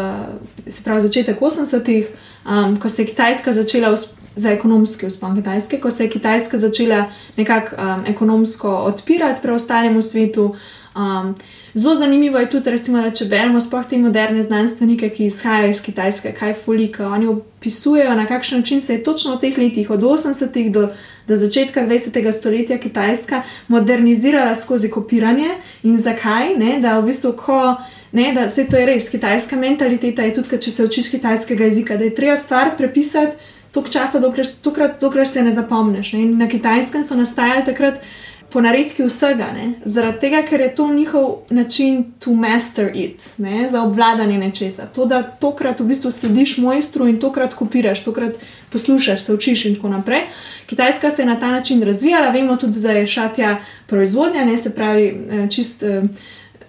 se 0.69 0.85
pravi 0.85 1.01
začetek 1.01 1.41
80-ih, 1.41 2.09
um, 2.49 2.77
ko 2.81 2.89
se 2.89 3.03
je 3.03 3.07
Kitajska 3.07 3.53
začela 3.53 3.97
za 4.37 4.51
ekonomski 4.51 5.07
vzpon 5.07 5.37
Kitajske, 5.37 5.81
ko 5.81 5.91
se 5.91 6.05
je 6.05 6.11
Kitajska 6.11 6.59
začela 6.59 7.05
nekako 7.37 7.77
um, 7.77 8.05
ekonomsko 8.07 8.77
odpirati 8.77 9.43
preostalemu 9.43 10.03
svetu. 10.03 10.55
Um, 10.97 11.35
zelo 11.75 11.95
zanimivo 11.95 12.39
je 12.39 12.51
tudi, 12.51 12.71
recimo, 12.71 13.03
če 13.11 13.27
beremo 13.29 13.61
sploh 13.61 13.85
te 13.85 13.99
moderne 14.01 14.41
znanstvenike, 14.43 15.11
ki 15.13 15.27
izhajajo 15.27 15.69
iz 15.69 15.81
Kitajske, 15.85 16.33
kaj 16.33 16.55
fulika, 16.65 17.11
oni 17.13 17.27
opisujejo, 17.29 18.15
na 18.17 18.25
kakšen 18.27 18.63
način 18.63 18.81
se 18.81 18.95
je 18.95 19.03
točno 19.05 19.35
v 19.35 19.41
teh 19.41 19.59
letih, 19.59 19.91
od 19.91 20.01
80-ih 20.01 20.71
do, 20.73 20.89
do 21.29 21.37
začetka 21.37 21.85
20. 21.85 22.33
stoletja, 22.33 22.79
Kitajska 22.79 23.43
modernizirala 23.69 24.55
skozi 24.55 24.89
kopiranje 24.91 25.51
in 25.83 25.99
zakaj, 26.01 26.55
ne, 26.57 26.79
da 26.81 26.97
v 26.99 27.11
bistvu, 27.11 27.35
ko 27.37 27.77
ne, 28.13 28.33
da 28.33 28.49
se 28.51 28.65
to 28.65 28.81
je 28.81 28.87
res, 28.87 29.11
kitajska 29.13 29.57
mentaliteta 29.57 30.25
je 30.25 30.35
tudi, 30.39 30.63
če 30.65 30.71
se 30.71 30.85
učiš 30.85 31.11
kitajskega 31.13 31.69
jezika, 31.69 31.97
da 32.01 32.09
je 32.09 32.15
treba 32.15 32.37
stvar 32.41 32.73
prepisati 32.77 33.37
toliko 33.77 33.93
časa, 33.93 34.21
dokler, 34.21 34.47
tokrat, 34.63 35.01
dokler 35.01 35.29
se 35.29 35.43
ne 35.43 35.53
zapomniš. 35.53 36.13
Ne. 36.13 36.23
In 36.23 36.39
na 36.39 36.49
kitajskem 36.49 37.05
so 37.05 37.17
nastajali 37.17 37.65
takrat 37.65 38.01
po 38.01 38.26
naredki 38.55 39.05
vsega, 39.05 39.47
ne? 39.53 39.73
zaradi 39.85 40.21
tega, 40.21 40.43
ker 40.43 40.61
je 40.61 40.75
to 40.75 40.87
njihov 40.95 41.37
način 41.51 42.05
to 42.19 42.35
master 42.35 42.91
it, 42.95 43.29
ne? 43.39 43.69
za 43.69 43.83
obvladanje 43.83 44.39
nečesa. 44.39 44.87
To, 44.87 45.07
da 45.07 45.23
tokrat 45.23 45.81
v 45.81 45.87
bistvu 45.87 46.11
slediš 46.11 46.57
mojstru 46.59 47.09
in 47.09 47.21
tokrat 47.21 47.55
kopiraš, 47.55 48.05
tokrat 48.05 48.39
poslušaš, 48.71 49.21
se 49.21 49.35
učiš 49.35 49.65
in 49.65 49.75
tako 49.75 49.89
naprej. 49.89 50.23
Kitajska 50.67 51.11
se 51.11 51.23
je 51.23 51.27
na 51.27 51.41
ta 51.41 51.51
način 51.51 51.83
razvijala, 51.83 52.31
vemo 52.31 52.57
tudi, 52.57 52.81
da 52.81 52.91
je 52.91 53.07
šatja 53.07 53.57
proizvodnja, 53.87 54.45
ne 54.45 54.59
se 54.59 54.75
pravi, 54.75 55.07
eh, 55.31 55.51
čist 55.51 55.83
uh, 55.83 56.05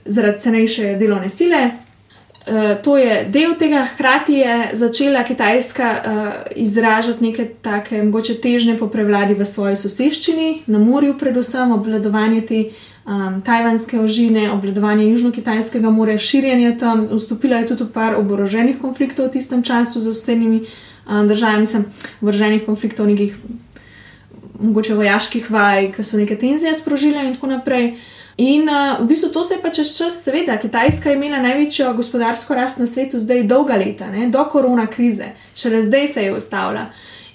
zaradi 0.05 0.39
cenejše 0.39 0.95
delovne 0.95 1.29
sile. 1.29 1.69
Uh, 2.47 2.81
to 2.83 2.97
je 2.97 3.25
del 3.27 3.57
tega, 3.59 3.83
hkrati 3.85 4.33
je 4.33 4.69
začela 4.73 5.23
Kitajska 5.23 5.87
uh, 5.99 6.33
izražati 6.55 7.23
neke 7.23 7.45
take, 7.61 8.03
mogoče 8.03 8.37
težnje 8.41 8.77
po 8.79 8.87
prevladi 8.87 9.33
v 9.33 9.45
svoji 9.45 9.77
soseščini, 9.77 10.63
na 10.67 10.79
morju, 10.79 11.17
predvsem 11.19 11.71
obvladovanje 11.75 12.41
te 12.47 12.61
um, 12.63 13.41
tajvanske 13.43 13.99
ožine, 13.99 14.47
obvladovanje 14.51 15.09
Južno-Kitajskega 15.11 15.91
morja, 15.91 16.17
širjenje 16.17 16.77
tam. 16.79 17.03
Vstopila 17.11 17.59
je 17.59 17.73
tudi 17.73 17.83
v 17.83 17.91
par 17.91 18.15
oboroženih 18.15 18.79
konfliktov 18.79 19.27
v 19.27 19.35
tistem 19.35 19.63
času 19.63 19.99
z 19.99 20.13
sosednjimi 20.15 20.63
um, 20.63 21.27
državami, 21.27 21.67
mislim, 21.67 21.85
oboroženih 22.21 22.63
konfliktov, 22.65 23.11
nekih 23.11 23.35
mogoče 24.59 24.95
vojaških 24.95 25.51
vaj, 25.51 25.91
ki 25.97 26.03
so 26.03 26.15
neke 26.15 26.39
tenzije 26.39 26.71
sprožile 26.73 27.27
in 27.27 27.35
tako 27.35 27.51
naprej. 27.57 27.91
Uh, 27.91 28.13
In 28.37 28.69
uh, 28.69 29.01
v 29.01 29.07
bistvu 29.07 29.29
to 29.29 29.43
se 29.43 29.53
je 29.53 29.61
pa 29.61 29.69
čez 29.69 29.97
čas, 29.97 30.23
seveda, 30.23 30.57
Kitajska 30.57 31.09
je 31.09 31.15
imela 31.15 31.41
največjo 31.41 31.93
gospodarsko 31.97 32.55
rast 32.55 32.77
na 32.77 32.85
svetu, 32.85 33.19
zdaj 33.19 33.43
dolga 33.49 33.75
leta, 33.75 34.11
ne, 34.11 34.27
do 34.29 34.43
korona 34.45 34.85
krize, 34.87 35.31
šele 35.55 35.81
zdaj 35.81 36.07
se 36.07 36.23
je 36.23 36.35
ustavila. 36.35 36.85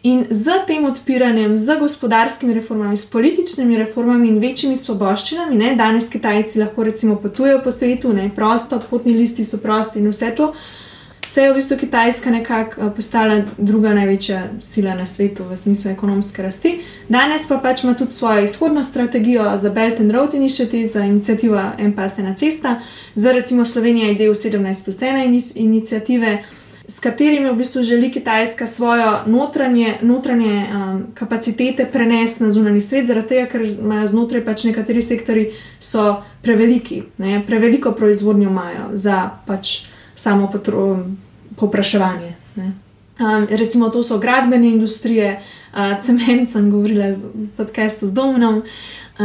In 0.03 0.25
z 0.31 0.63
tem 0.67 0.85
odpiranjem, 0.85 1.57
z 1.57 1.79
gospodarskimi 1.79 2.55
reformami, 2.55 2.97
s 2.97 3.11
političnimi 3.11 3.77
reformami 3.79 4.29
in 4.29 4.39
večjimi 4.39 4.77
svoboščinami, 4.77 5.57
ne, 5.57 5.75
danes 5.77 6.09
Kitajci 6.11 6.63
lahko 6.63 6.85
recimo 6.85 7.17
potujejo 7.17 7.61
po 7.65 7.71
svetu, 7.71 8.13
ne, 8.13 8.31
prosto, 8.35 8.79
potni 8.91 9.19
listi 9.19 9.45
so 9.45 9.59
prosti 9.59 9.99
in 9.99 10.11
vse 10.11 10.31
to, 10.39 10.53
uh, 10.55 10.57
se 11.33 11.43
je 11.43 11.51
v 11.51 11.55
bistvu 11.55 11.77
Kitajska 11.77 12.31
nekako 12.31 12.81
eh, 12.81 12.91
postala 12.97 13.43
druga 13.59 13.95
največja 13.95 14.43
sila 14.61 14.95
na 14.95 15.07
svetu 15.07 15.45
v 15.49 15.57
smislu 15.57 15.91
ekonomske 15.91 16.43
rasti. 16.43 16.81
Danes 17.09 17.47
pa 17.49 17.57
pač 17.59 17.85
ima 17.85 17.95
tudi 17.95 18.13
svojo 18.13 18.45
izhodno 18.45 18.83
strategijo 18.83 19.57
za 19.57 19.71
Belt 19.71 20.01
and 20.01 20.11
Road 20.13 20.35
Initiative, 20.35 20.87
za 20.87 21.05
inicijativo 21.05 21.63
En 21.79 21.93
pas 21.93 22.19
ena 22.19 22.35
cesta, 22.35 22.81
za 23.15 23.33
recimo 23.33 23.65
Slovenija 23.65 24.09
je 24.09 24.15
del 24.15 24.35
17 24.35 24.85
plus 24.85 24.99
1 25.01 25.53
inicijative. 25.55 26.43
S 26.89 27.01
katerimi 27.01 27.51
v 27.51 27.57
bistvu 27.57 27.83
želi 27.83 28.13
Kitajska 28.13 28.67
svojo 28.67 29.19
notranje, 29.27 29.99
notranje 30.03 30.67
um, 30.69 31.07
kapacitete 31.15 31.87
prenesti 31.93 32.43
na 32.43 32.51
zunanji 32.51 32.81
svet, 32.81 33.07
zaradi 33.07 33.29
tega, 33.29 33.47
ker 33.47 33.65
imajo 33.81 34.07
znotraj 34.07 34.45
pač 34.45 34.65
nekateri 34.65 35.03
sektori 35.03 35.49
preveliki, 36.43 37.03
ne, 37.19 37.43
preveliko 37.47 37.93
proizvodnjo 37.93 38.51
imajo 38.51 38.91
za 38.93 39.31
pač 39.47 39.92
samo 40.23 40.51
popraševanje. 41.57 42.35
Um, 42.57 43.47
recimo, 43.51 43.89
to 43.89 44.03
so 44.03 44.19
gradbene 44.19 44.69
industrije, 44.69 45.41
uh, 45.73 46.01
cement, 46.03 46.51
sem 46.51 46.71
govorila 46.71 47.13
z 47.15 47.29
podkastom 47.57 48.09
z 48.09 48.13
Domnom, 48.13 48.63
uh, 48.63 49.25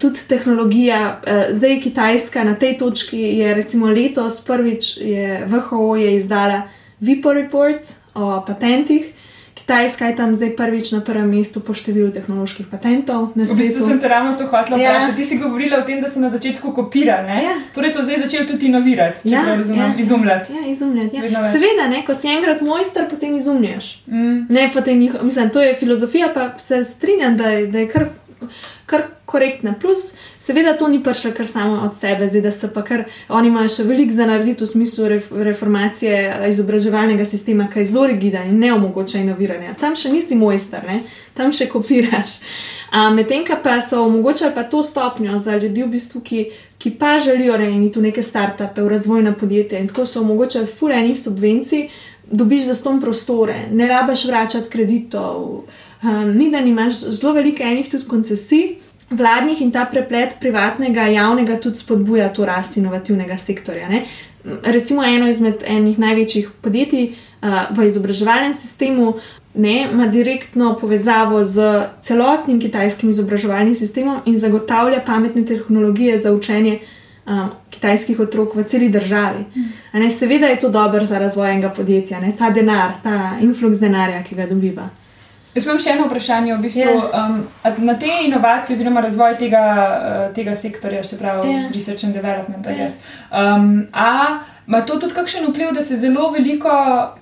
tudi 0.00 0.20
tehnologija. 0.28 1.20
Uh, 1.22 1.56
zdaj 1.56 1.80
Kitajska 1.80 2.44
na 2.44 2.54
tej 2.54 2.76
točki 2.76 3.20
je, 3.20 3.54
recimo, 3.54 3.86
letos 3.86 4.40
prvič 4.44 4.96
je 4.96 5.46
VHO 5.46 5.96
je 5.96 6.16
izdala 6.16 6.62
VIPO 7.00 7.32
report 7.32 7.92
o 8.14 8.42
patentih. 8.46 9.12
Kitajska 9.64 10.06
je 10.06 10.16
tam 10.16 10.34
zdaj 10.36 10.56
prvič 10.56 10.92
na 10.92 11.00
prvem 11.00 11.24
mestu 11.24 11.60
po 11.64 11.72
številu 11.72 12.12
tehnoloških 12.12 12.68
patentov. 12.68 13.32
V 13.32 13.56
bistvu 13.56 13.80
sem 13.80 13.96
te 13.96 14.08
ravno 14.12 14.36
to 14.36 14.44
hotela 14.44 14.76
ja. 14.76 14.90
vprašati. 14.92 15.16
Ti 15.16 15.24
si 15.24 15.38
govorila 15.40 15.78
o 15.80 15.86
tem, 15.88 16.02
da 16.04 16.08
so 16.12 16.20
na 16.20 16.28
začetku 16.28 16.68
kopirali, 16.76 17.32
ja. 17.32 17.54
torej 17.72 17.96
so 17.96 18.04
zdaj 18.04 18.20
začeli 18.28 18.44
tudi 18.44 18.68
inovirati, 18.68 19.24
ja. 19.24 19.40
ja. 19.72 19.88
izumljati. 19.96 20.52
Ja, 20.52 20.68
izumljati. 20.68 21.16
Ja. 21.16 21.40
Seveda, 21.48 21.88
ne? 21.88 22.04
ko 22.04 22.12
si 22.12 22.28
enkrat 22.28 22.60
mojster, 22.60 23.08
potem 23.08 23.32
izumljaš. 23.40 24.04
Mm. 24.04 24.52
Ne, 24.52 24.68
potem 24.68 25.00
njih, 25.00 25.16
mislim, 25.22 25.48
to 25.48 25.64
je 25.64 25.72
filozofija, 25.74 26.28
pa 26.34 26.52
se 26.60 26.84
strinjam, 26.84 27.36
da 27.40 27.48
je, 27.48 27.66
da 27.66 27.78
je 27.78 27.88
kar 27.88 28.04
kar 28.86 29.02
korektna. 29.24 29.74
Plus, 29.80 30.14
seveda, 30.38 30.76
to 30.76 30.88
ni 30.88 31.02
prišlo 31.02 31.32
kar 31.36 31.46
samo 31.46 31.80
od 31.84 31.96
sebe, 31.96 32.28
zdaj 32.28 32.40
da 32.40 32.50
se 32.50 32.72
pa 32.74 32.84
kar 32.84 33.04
oni 33.28 33.48
imajo 33.48 33.68
še 33.68 33.86
veliko 33.88 34.12
za 34.12 34.26
narediti 34.26 34.64
v 34.64 34.68
smislu 34.68 35.08
reformacije 35.30 36.48
izobraževalnega 36.48 37.24
sistema, 37.24 37.68
ki 37.72 37.82
je 37.82 37.90
zelo 37.90 38.06
rigiden 38.06 38.48
in 38.52 38.58
ne 38.58 38.72
omogoča 38.74 39.18
inoviranja. 39.24 39.74
Tam 39.80 39.96
še 39.96 40.12
nisi 40.12 40.36
mojster, 40.36 40.84
ne? 40.86 41.02
tam 41.34 41.52
še 41.52 41.66
kopiraš. 41.72 42.38
Medtem 43.14 43.42
pa 43.62 43.80
so 43.82 44.04
omogočali 44.06 44.54
pa 44.54 44.62
to 44.62 44.82
stopnjo 44.82 45.38
za 45.38 45.56
ljudi, 45.56 45.82
v 45.82 45.90
bistvu, 45.96 46.20
ki, 46.20 46.44
ki 46.78 46.90
pa 46.98 47.18
želijo 47.18 47.56
rejati 47.56 47.98
v 47.98 48.02
neke 48.02 48.22
startupe, 48.22 48.82
v 48.82 48.88
razvojna 48.88 49.32
podjetja 49.34 49.78
in 49.78 49.88
tako 49.88 50.06
so 50.06 50.20
omogočali 50.20 50.66
fulejnih 50.66 51.18
subvencij. 51.18 51.88
Dobiš 52.24 52.62
za 52.70 52.74
ston 52.74 53.00
prostore, 53.00 53.66
ne 53.70 53.88
rabiš 53.88 54.24
vračati 54.24 54.70
kreditov, 54.70 55.66
Um, 56.04 56.36
ni 56.36 56.50
da 56.50 56.58
imaš 56.58 57.00
zelo 57.00 57.32
veliko 57.32 57.62
enih 57.62 57.88
tudi 57.90 58.04
koncesij, 58.08 58.76
vladnih 59.10 59.60
in 59.62 59.70
ta 59.72 59.86
preplet 59.90 60.36
privatnega, 60.40 61.06
javnega 61.08 61.56
tudi 61.60 61.80
spodbuja 61.80 62.28
to 62.32 62.44
rast 62.44 62.76
inovativnega 62.76 63.36
sektorja. 63.38 63.88
Ne? 63.88 64.04
Recimo 64.62 65.04
eno 65.04 65.28
izmed 65.28 65.64
enih 65.66 65.98
največjih 65.98 66.50
podjetij 66.60 67.06
uh, 67.08 67.76
v 67.76 67.86
izobraževalnem 67.86 68.52
sistemu 68.54 69.14
ne, 69.54 69.88
ima 69.92 70.06
direktno 70.06 70.76
povezavo 70.80 71.44
z 71.44 71.86
celotnim 72.02 72.60
kitajskim 72.60 73.10
izobraževalnim 73.10 73.74
sistemom 73.74 74.20
in 74.26 74.36
zagotavlja 74.38 75.00
pametne 75.06 75.44
tehnologije 75.46 76.18
za 76.18 76.32
učenje. 76.32 76.78
Um, 77.26 77.48
kitajskih 77.70 78.20
otrok 78.20 78.54
v 78.54 78.64
celi 78.68 78.90
državi. 78.92 79.44
Ne, 79.92 80.10
seveda 80.10 80.46
je 80.46 80.58
to 80.60 80.68
dobro 80.68 81.04
za 81.04 81.18
razvoj 81.18 81.50
enega 81.50 81.70
podjetja, 81.70 82.20
ne, 82.20 82.34
ta 82.38 82.50
denar, 82.50 82.98
ta 83.02 83.38
influx 83.40 83.80
denarja, 83.80 84.20
ki 84.22 84.36
ga 84.36 84.46
dobiva. 84.46 84.90
Jaz 85.54 85.66
imam 85.66 85.78
še 85.78 85.92
eno 85.94 86.08
vprašanje. 86.08 86.54
V 86.54 86.62
bistvu, 86.64 86.82
yeah. 86.82 87.04
Ja. 87.12 87.26
um, 87.28 87.84
na 87.86 87.94
te 87.98 88.10
inovacije, 88.26 88.74
oziroma 88.74 89.04
razvoj 89.04 89.36
tega, 89.38 89.62
uh, 89.68 90.24
tega 90.34 90.56
sektorja, 90.58 91.04
se 91.06 91.18
pravi, 91.18 91.48
yeah. 91.48 91.62
Ja. 91.62 91.70
research 91.74 92.04
and 92.04 92.14
development, 92.14 92.66
yeah. 92.66 92.98
um, 93.30 93.86
a 93.92 94.40
ima 94.66 94.80
to 94.80 94.96
tudi 94.96 95.14
kakšen 95.14 95.46
vpliv, 95.48 95.72
da 95.72 95.82
se 95.82 95.96
zelo 95.96 96.30
veliko 96.30 96.70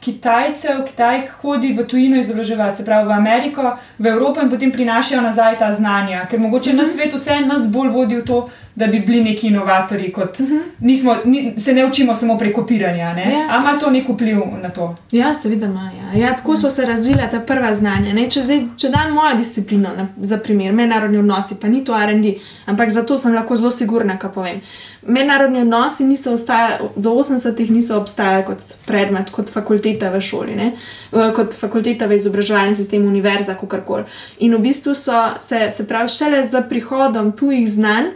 Kitajcev, 0.01 0.85
Kitajk 0.87 1.31
hodi 1.41 1.73
v 1.73 1.87
tujino 1.87 2.21
izobraževati, 2.21 2.77
se 2.77 2.85
pravi 2.85 3.09
v 3.09 3.13
Ameriko, 3.13 3.77
v 3.99 4.07
Evropo 4.07 4.41
in 4.41 4.51
potem 4.51 4.73
prinašajo 4.73 5.23
nazaj 5.23 5.59
ta 5.59 5.73
znanja, 5.73 6.27
ker 6.31 6.41
mogoče 6.41 6.71
mm 6.71 6.73
-hmm. 6.73 6.77
na 6.77 6.83
mhm. 6.83 6.93
svetu 6.93 7.17
vse 7.17 7.41
nas 7.41 7.69
bolj 7.69 7.89
vodi 7.89 8.17
v 8.17 8.25
to, 8.25 8.49
da 8.75 8.87
bi 8.87 9.01
bili 9.01 9.25
neki 9.25 9.47
inovatori. 9.47 10.13
Kot, 10.13 10.41
uh 10.41 10.47
mhm. 10.47 10.55
-huh. 10.55 10.63
nismo, 10.81 11.17
ni, 11.25 11.55
se 11.59 11.73
ne 11.73 11.87
učimo 11.87 12.15
samo 12.15 12.39
prek 12.39 12.55
kopiranja. 12.55 12.99
Ja. 12.99 13.47
Ali 13.51 13.63
ima 13.63 13.79
to 13.81 13.91
nek 13.91 14.09
vpliv 14.09 14.39
na 14.63 14.69
to? 14.69 14.97
Ja, 15.11 15.35
seveda 15.35 15.67
ima. 15.67 15.91
Ja. 15.97 16.19
Ja, 16.19 16.37
tako 16.37 16.57
so 16.57 16.71
se 16.71 16.87
razvila 16.87 17.27
ta 17.31 17.41
prva 17.41 17.75
znanja. 17.75 18.29
Če, 18.29 18.41
če 18.77 18.89
dam 18.89 19.13
mojo 19.13 19.37
disciplino, 19.37 19.89
na, 19.97 20.09
za 20.21 20.39
primer, 20.39 20.73
mednarodni 20.73 21.19
odnosi, 21.19 21.55
pa 21.61 21.69
ni 21.69 21.85
to 21.85 21.93
RD, 22.07 22.35
ampak 22.67 22.91
zato 22.91 23.17
sem 23.17 23.35
lahko 23.35 23.57
zelo 23.57 23.71
sigurna, 23.71 24.19
kaj 24.19 24.33
povem. 24.33 24.61
Mednarodni 25.07 25.61
odnosi 25.61 26.05
niso 26.05 26.33
ostajali, 26.33 26.89
do 26.97 27.13
80-ih 27.33 27.71
niso 27.71 27.97
obstajali 27.99 28.45
kot 28.47 28.65
predmet, 28.87 29.31
kot 29.31 29.51
fakulteta 29.53 30.11
v 30.13 30.21
šoli, 30.21 30.57
ne? 30.57 30.73
kot 31.11 31.57
fakulteta 31.59 32.07
v 32.07 32.21
izobraževalnem 32.21 32.77
sistemu, 32.77 33.09
univerza, 33.09 33.57
kako 33.59 33.81
koli. 33.87 34.05
In 34.45 34.55
v 34.57 34.63
bistvu 34.69 34.95
so 34.95 35.25
se, 35.41 35.71
se 35.71 35.89
pravi, 35.89 36.09
šele 36.09 36.45
z 36.45 36.63
prihodom 36.69 37.33
tujih 37.37 37.69
znanj 37.71 38.13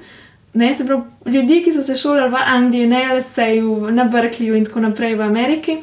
ne, 0.57 0.75
se 0.75 0.87
pravi, 0.87 1.03
ljudi, 1.27 1.63
ki 1.65 1.73
so 1.73 1.83
se 1.83 1.97
šolali 1.97 2.31
v 2.31 2.43
Angliji, 2.47 2.87
na 2.87 3.03
LSE-ju, 3.15 3.91
na 3.91 4.05
Berkeleyju 4.05 4.57
in 4.57 4.65
tako 4.65 4.81
naprej 4.81 5.15
v 5.15 5.23
Ameriki. 5.23 5.79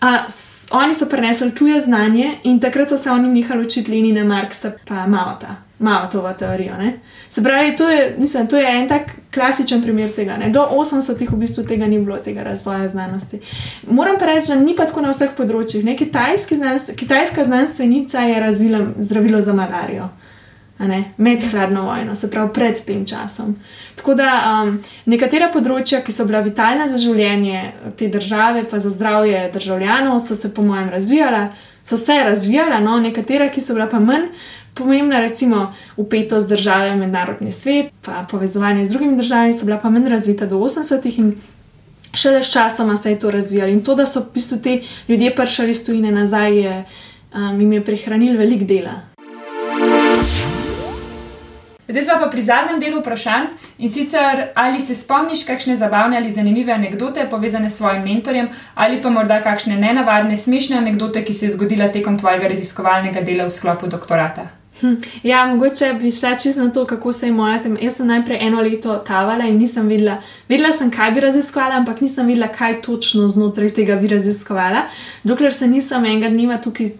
A, 0.00 0.24
s, 0.28 0.68
oni 0.70 0.94
so 0.94 1.06
prenesli 1.08 1.54
tuje 1.54 1.80
znanje 1.80 2.38
in 2.44 2.60
takrat 2.60 2.88
so 2.88 2.96
se 2.96 3.10
oni 3.10 3.28
nehali 3.28 3.66
učiti 3.66 3.90
Lenina, 3.90 4.24
Marksa, 4.24 4.72
pa 4.88 5.06
Mavata. 5.06 5.65
Malo 5.78 6.08
to 6.12 6.32
teorijo. 6.38 6.76
Ne? 6.76 6.98
Se 7.28 7.42
pravi, 7.42 7.76
to 7.76 7.88
je, 7.88 8.14
mislim, 8.18 8.46
to 8.46 8.56
je 8.56 8.78
en 8.78 8.88
tak 8.88 9.10
klasičen 9.34 9.82
primer 9.82 10.12
tega. 10.12 10.36
Ne? 10.36 10.50
Do 10.50 10.68
80-ih 10.72 11.32
v 11.32 11.36
bistvu 11.36 11.64
tega 11.64 11.86
ni 11.86 11.98
bilo, 11.98 12.16
tega 12.16 12.42
razvoja 12.42 12.88
znanosti. 12.88 13.40
Moram 13.90 14.16
pa 14.18 14.26
reči, 14.26 14.48
da 14.48 14.54
ni 14.54 14.76
pa 14.76 14.86
tako 14.86 15.04
na 15.04 15.12
vseh 15.12 15.36
področjih. 15.36 15.84
Znanstv, 16.56 16.94
kitajska 16.96 17.44
znanstvenica 17.44 18.20
je 18.20 18.40
razvila 18.40 18.80
zdravilo 18.98 19.40
za 19.40 19.52
malarijo 19.52 20.08
med 21.16 21.42
hladno 21.50 21.82
vojno, 21.82 22.14
se 22.14 22.30
pravi 22.30 22.52
pred 22.52 22.84
tem 22.84 23.06
časom. 23.06 23.56
Tako 23.96 24.14
da 24.14 24.32
um, 24.44 24.74
nekatera 25.06 25.48
področja, 25.52 26.02
ki 26.04 26.12
so 26.12 26.26
bila 26.28 26.42
vitalna 26.44 26.88
za 26.88 26.98
življenje 27.00 27.62
te 27.96 28.08
države, 28.08 28.66
pa 28.70 28.78
za 28.78 28.90
zdravje 28.90 29.50
državljanov, 29.54 30.20
so 30.20 30.36
se, 30.36 30.52
po 30.54 30.62
mojem, 30.62 30.90
razvijala, 30.92 31.48
so 31.84 31.96
se 31.96 32.18
razvijala, 32.24 32.80
no, 32.80 32.98
nekatera, 33.00 33.48
ki 33.48 33.60
so 33.60 33.74
bila 33.74 33.88
pa 33.88 34.00
manj. 34.00 34.28
Pomembna, 34.76 35.20
recimo, 35.20 35.72
upetost 35.96 36.48
države 36.48 36.90
v 36.90 36.96
mednarodni 36.96 37.50
svet, 37.50 37.86
pa 38.04 38.26
povezovanje 38.30 38.84
z 38.84 38.88
drugimi 38.88 39.16
državami, 39.16 39.52
so 39.52 39.64
bila 39.64 39.78
pa 39.80 39.90
manj 39.90 40.08
razvita 40.08 40.46
do 40.46 40.56
80-ih 40.56 41.18
in 41.18 41.30
šele 42.12 42.42
s 42.42 42.52
časoma 42.52 42.96
se 42.96 43.10
je 43.10 43.18
to 43.18 43.30
razvijalo. 43.30 43.72
In 43.72 43.80
to, 43.84 43.94
da 43.94 44.06
so 44.06 44.20
v 44.20 44.34
bistvu 44.34 44.58
ti 44.58 44.82
ljudje 45.08 45.34
prišli 45.34 45.70
iz 45.70 45.84
tujine 45.86 46.12
nazaj, 46.12 46.58
je, 46.58 46.84
um, 47.34 47.60
jim 47.60 47.72
je 47.72 47.84
prihranil 47.84 48.36
velik 48.38 48.64
dela. 48.64 49.00
Zdaj 51.88 52.02
smo 52.02 52.14
pa 52.20 52.28
pri 52.30 52.42
zadnjem 52.42 52.80
delu 52.80 53.00
vprašanj 53.00 53.46
in 53.78 53.90
sicer 53.92 54.48
ali 54.54 54.80
se 54.80 54.94
spomniš 54.94 55.44
kakšne 55.46 55.76
zabavne 55.76 56.16
ali 56.16 56.30
zanimive 56.30 56.72
anekdote 56.72 57.28
povezane 57.30 57.70
s 57.70 57.76
svojim 57.76 58.02
mentorjem 58.02 58.48
ali 58.74 59.02
pa 59.02 59.10
morda 59.10 59.40
kakšne 59.42 59.76
nenavadne, 59.76 60.36
smešne 60.36 60.76
anekdote, 60.76 61.24
ki 61.24 61.34
se 61.34 61.46
je 61.46 61.50
zgodila 61.50 61.88
tekom 61.88 62.18
tvojega 62.18 62.48
raziskovalnega 62.48 63.20
dela 63.20 63.46
v 63.46 63.50
sklopu 63.50 63.86
doktorata. 63.86 64.55
Hm. 64.80 64.94
Ja, 65.22 65.46
mogoče 65.46 65.94
bi 66.00 66.10
šla 66.10 66.34
čisto 66.38 66.64
na 66.64 66.72
to, 66.72 66.84
kako 66.84 67.12
se 67.12 67.26
je 67.26 67.32
moja 67.32 67.62
tema. 67.62 67.78
Jaz 67.80 67.96
sem 67.96 68.06
najprej 68.06 68.38
eno 68.40 68.60
leto 68.60 68.96
tavala 68.96 69.44
in 69.44 69.58
nisem 69.58 69.88
vedela, 69.88 70.16
vedela 70.48 70.72
sem, 70.72 70.90
kaj 70.90 71.10
bi 71.10 71.20
raziskovala, 71.20 71.74
ampak 71.74 72.00
nisem 72.00 72.26
vedela, 72.26 72.48
kaj 72.48 72.82
točno 72.82 73.28
znotraj 73.28 73.70
tega 73.70 73.96
bi 73.96 74.08
raziskovala. 74.08 74.82
Dokler 75.22 75.54
se 75.54 75.66
nisem 75.66 76.04
enega 76.04 76.28
dneva 76.28 76.58
tukaj 76.58 76.90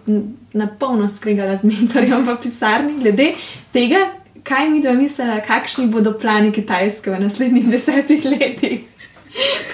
na 0.53 0.67
polno 0.67 1.09
skregala 1.09 1.55
z 1.55 1.69
mentorjem 1.69 2.25
v 2.25 2.37
pisarni, 2.41 2.97
glede 3.01 3.33
tega, 3.73 4.07
kaj 4.43 4.69
mi 4.69 4.81
da 4.81 4.93
mislila, 4.93 5.41
kakšni 5.45 5.87
bodo 5.87 6.17
plani 6.17 6.51
Kitajske 6.51 7.11
v 7.11 7.19
naslednjih 7.19 7.69
desetih 7.75 8.25
letih. 8.25 8.79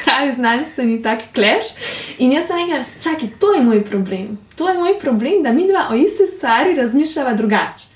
Pravi 0.03 0.31
znanstveni 0.31 1.01
tak 1.01 1.21
kleš. 1.33 1.71
In 2.19 2.35
jaz 2.35 2.49
sem 2.51 2.59
rekla, 2.59 2.83
čakaj, 2.99 3.29
to 3.39 3.53
je 3.53 3.63
moj 3.63 3.83
problem. 3.85 4.37
To 4.55 4.69
je 4.69 4.77
moj 4.77 4.99
problem, 4.99 5.43
da 5.43 5.53
mi 5.53 5.67
dva 5.71 5.87
o 5.91 5.95
isti 5.95 6.27
stvari 6.27 6.75
razmišljava 6.75 7.33
drugače. 7.33 7.92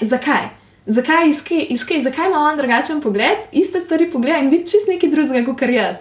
Zakaj? 0.00 0.50
Zakaj, 0.86 1.28
iskaj, 1.30 1.66
iskaj, 1.70 2.00
zakaj 2.02 2.26
ima 2.26 2.38
on 2.38 2.56
drugačen 2.58 3.00
pogled, 3.00 3.44
iste 3.52 3.80
stvari 3.80 4.10
pogleda 4.10 4.38
in 4.38 4.48
vidi 4.50 4.66
čist 4.66 4.88
nekaj 4.88 5.10
drugega 5.10 5.44
kot 5.46 5.62
jaz. 5.62 6.00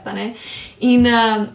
In 0.79 1.05
uh, 1.05 1.45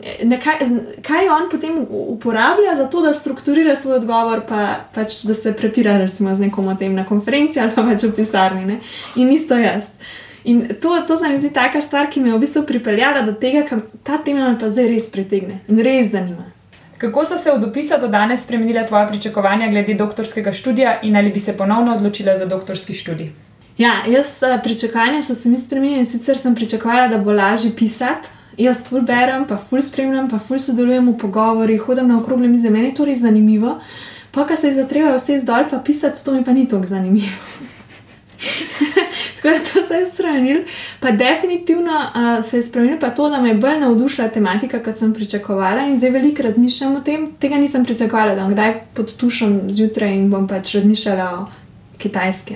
kaj, 0.44 0.60
kaj 1.02 1.28
on 1.28 1.48
potem 1.50 1.80
uporablja 1.90 2.74
za 2.74 2.86
to, 2.90 3.02
da 3.02 3.12
strukturira 3.12 3.76
svoj 3.76 3.96
odgovor, 3.96 4.44
pa, 4.48 4.86
pač, 4.94 5.24
da 5.26 5.34
se 5.34 5.56
prepira 5.56 5.98
recimo, 5.98 6.34
z 6.34 6.46
nekom 6.46 6.68
o 6.68 6.74
tem 6.74 6.94
na 6.94 7.04
konferenci 7.04 7.60
ali 7.60 7.74
pa 7.74 7.82
več 7.82 8.06
v 8.06 8.14
pisarni. 8.14 8.64
Ne? 8.64 8.78
In 9.16 9.32
isto 9.34 9.58
jaz. 9.58 9.90
In 10.44 10.68
to, 10.82 10.94
to 11.06 11.16
se 11.16 11.28
mi 11.28 11.38
zdi 11.38 11.50
taka 11.50 11.80
stvar, 11.80 12.06
ki 12.06 12.20
me 12.20 12.30
je 12.30 12.36
v 12.36 12.44
bistvu 12.46 12.62
pripeljala 12.62 13.26
do 13.26 13.34
tega, 13.34 13.66
da 13.66 14.02
ta 14.06 14.22
tema 14.22 14.52
me 14.52 14.58
pa 14.58 14.70
zdaj 14.70 14.86
res 14.92 15.10
pritegne 15.10 15.64
in 15.66 15.82
res 15.82 16.12
zanima. 16.14 16.52
Kako 16.98 17.24
so 17.24 17.38
se 17.38 17.52
od 17.52 17.64
opisa 17.64 17.98
do 17.98 18.08
danes 18.08 18.42
spremenila 18.42 18.86
tvoja 18.86 19.06
pričakovanja 19.06 19.68
glede 19.68 19.94
doktorskega 19.94 20.52
študija 20.52 21.00
in 21.02 21.16
ali 21.16 21.30
bi 21.30 21.40
se 21.40 21.56
ponovno 21.56 21.96
odločila 21.96 22.36
za 22.38 22.46
doktorski 22.46 22.94
študij? 22.94 23.32
Ja, 23.78 23.92
jaz 24.08 24.26
eh, 24.42 24.60
pričakovanja 24.62 25.22
so 25.22 25.34
se 25.34 25.48
mi 25.48 25.56
spremenila 25.56 25.98
in 25.98 26.06
sicer 26.06 26.38
sem 26.38 26.54
pričakovala, 26.54 27.08
da 27.08 27.18
bo 27.18 27.32
lažje 27.32 27.70
pisati. 27.76 28.28
Jaz 28.56 28.86
ful 28.88 29.00
berem, 29.00 29.44
pa 29.46 29.56
ful 29.56 29.82
spremljam, 29.82 30.30
pa 30.30 30.38
ful 30.38 30.58
sodelujem 30.58 31.10
v 31.12 31.18
pogovorih, 31.18 31.80
hodim 31.80 32.08
na 32.08 32.18
okrogle 32.18 32.48
mize, 32.48 32.70
meni 32.70 32.88
je 32.88 32.94
to 32.94 33.04
res 33.04 33.18
zanimivo. 33.20 33.78
Pa, 34.30 34.46
kar 34.46 34.56
se 34.56 34.68
je 34.68 34.88
treba 34.88 35.16
vse 35.16 35.38
zdolj 35.38 35.68
pa 35.70 35.78
pisati, 35.78 36.24
to 36.24 36.32
mi 36.32 36.44
pa 36.44 36.52
ni 36.52 36.68
tako 36.68 36.86
zanimivo. 36.86 37.28
Tako 39.36 39.48
da 39.48 39.54
to 39.64 39.88
se 39.88 39.94
je 39.94 40.06
spremenil. 40.06 40.62
Pa 41.00 41.10
definitivno 41.10 41.92
uh, 41.92 42.44
se 42.46 42.56
je 42.56 42.62
spremenil 42.62 42.98
pa 43.00 43.10
to, 43.10 43.28
da 43.28 43.40
me 43.40 43.48
je 43.48 43.54
bolj 43.54 43.80
navdušila 43.80 44.28
tematika, 44.28 44.82
kot 44.82 44.98
sem 44.98 45.14
pričakovala 45.14 45.86
in 45.86 45.98
zdaj 45.98 46.10
veliko 46.10 46.42
razmišljam 46.42 46.96
o 46.96 47.00
tem. 47.00 47.28
Tega 47.40 47.56
nisem 47.56 47.84
pričakovala, 47.84 48.34
da 48.34 48.42
bom 48.42 48.52
kdaj 48.52 48.74
pod 48.94 49.16
tušom 49.16 49.60
zjutraj 49.68 50.14
in 50.14 50.30
bom 50.30 50.48
pač 50.48 50.74
razmišljala 50.74 51.30
o 51.40 51.46
kitajski. 51.98 52.54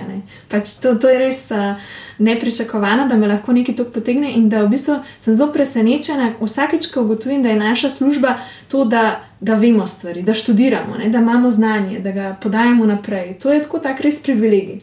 Pač 0.49 0.73
to, 0.81 0.95
to 0.95 1.09
je 1.09 1.19
res 1.19 1.51
uh, 1.51 1.75
nepričakovano, 2.17 3.07
da 3.07 3.15
me 3.15 3.27
lahko 3.27 3.53
nekaj 3.53 3.75
tako 3.75 3.91
potegne 3.91 4.33
in 4.35 4.49
da 4.49 4.63
v 4.63 4.69
bistvu 4.69 4.99
sem 5.19 5.35
zelo 5.35 5.51
presenečena 5.53 6.33
vsakeč, 6.41 6.91
ko 6.93 7.01
ugotovim, 7.01 7.43
da 7.43 7.49
je 7.49 7.55
naša 7.55 7.89
služba 7.89 8.37
to, 8.67 8.85
da. 8.85 9.21
Da 9.41 9.55
vemo 9.57 9.87
stvari, 9.87 10.21
da 10.21 10.35
študiramo, 10.37 10.97
ne, 10.97 11.07
da 11.09 11.17
imamo 11.17 11.49
znanje, 11.51 11.99
da 11.99 12.11
ga 12.11 12.35
podajemo 12.41 12.85
naprej. 12.85 13.39
To 13.41 13.49
je 13.51 13.61
tako, 13.61 13.79
tako 13.79 14.03
res 14.03 14.19
privilegij. 14.21 14.79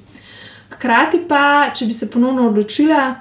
Hkrati 0.75 1.23
pa, 1.29 1.71
če 1.75 1.87
bi 1.87 1.97
se 1.97 2.11
ponovno 2.11 2.49
odločila, 2.49 3.15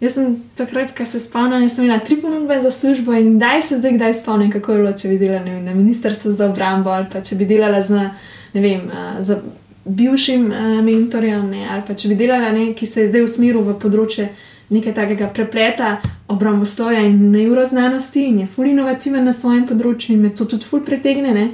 jaz 0.00 0.16
sem 0.16 0.36
takrat, 0.56 0.92
ko 0.96 1.04
se 1.04 1.20
spomnim, 1.20 1.68
sem 1.68 1.84
imela 1.84 2.00
tri 2.04 2.20
ponudbe 2.20 2.60
za 2.60 2.70
službo 2.70 3.14
in 3.16 3.38
daj 3.38 3.62
se 3.62 3.80
zdaj, 3.80 3.96
kdaj 3.96 4.14
spomnim, 4.20 4.50
kako 4.52 4.72
je 4.72 4.82
bilo, 4.82 4.92
če 4.92 5.08
bi 5.08 5.18
delala 5.20 5.44
vem, 5.44 5.64
na 5.64 5.74
ministrstvu 5.74 6.32
za 6.32 6.50
obrambo 6.50 6.92
ali 6.92 7.08
pa 7.12 7.20
če 7.24 7.36
bi 7.40 7.48
delala 7.48 7.82
z, 7.82 8.06
ne 8.54 8.62
vem, 8.64 8.86
z 9.18 9.40
bivšim 9.84 10.46
mentorjem 10.84 11.50
ne, 11.50 11.66
ali 11.72 11.84
pa 11.86 11.96
če 11.96 12.12
bi 12.12 12.20
delala 12.20 12.52
nekaj, 12.52 12.74
ki 12.78 12.86
se 12.86 13.04
je 13.04 13.10
zdaj 13.12 13.26
usmeril 13.26 13.64
v 13.64 13.76
področje 13.80 14.30
nekaj 14.70 14.94
takega 14.94 15.28
prepleta 15.34 15.96
obrambosloja 16.30 17.02
in 17.02 17.30
neuroznanosti 17.32 18.22
in 18.28 18.38
je 18.44 18.46
ful 18.46 18.68
inovativen 18.70 19.24
na 19.26 19.32
svojem 19.34 19.64
področju 19.66 20.14
in 20.14 20.22
me 20.22 20.30
to 20.30 20.46
tudi 20.46 20.68
ful 20.68 20.84
pretegne. 20.86 21.34
Ne. 21.34 21.46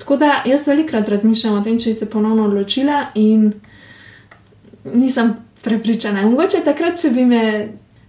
Tako 0.00 0.18
da 0.20 0.42
jaz 0.48 0.66
velikrat 0.68 1.08
razmišljam 1.08 1.56
o 1.56 1.62
tem, 1.64 1.78
če 1.80 1.92
bi 1.92 1.96
se 1.96 2.08
ponovno 2.12 2.46
odločila 2.50 3.06
in 3.14 3.52
nisem 4.84 5.34
prepričana. 5.62 6.22
Mogoče 6.22 6.64
takrat, 6.64 7.00
če 7.00 7.10
bi 7.14 7.24
me, 7.24 7.42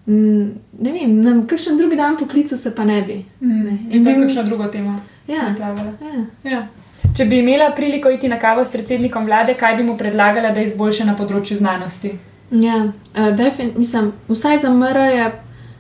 ne 0.05 0.91
vem, 0.91 1.17
na 1.21 1.35
kakšen 1.47 1.77
drugi 1.77 1.95
dan 1.99 2.17
poklical, 2.17 2.57
se 2.57 2.75
pa 2.75 2.85
ne 2.87 3.01
bi. 3.01 3.19
Mm. 3.41 3.63
Ne. 3.63 3.77
In 3.91 4.03
bi 4.03 4.15
imel 4.15 4.29
še 4.29 4.43
drugo 4.47 4.67
temo. 4.71 4.99
Ja. 5.27 5.51
Ja. 5.59 5.91
Ja. 6.43 6.65
Če 7.17 7.25
bi 7.27 7.41
imela 7.41 7.71
priliko 7.75 8.09
iti 8.09 8.29
na 8.31 8.39
kavo 8.39 8.63
s 8.65 8.71
predsednikom 8.71 9.25
vlade, 9.27 9.55
kaj 9.59 9.75
bi 9.77 9.83
mu 9.83 9.97
predlagala, 9.99 10.53
da 10.55 10.63
izboljša 10.63 11.07
na 11.09 11.15
področju 11.19 11.57
znanosti? 11.59 12.13
Ja, 12.51 12.83
uh, 13.15 13.41
mislim, 13.77 14.11
vsaj 14.27 14.61
za 14.63 14.71
MR 14.71 14.97
je, 15.11 15.27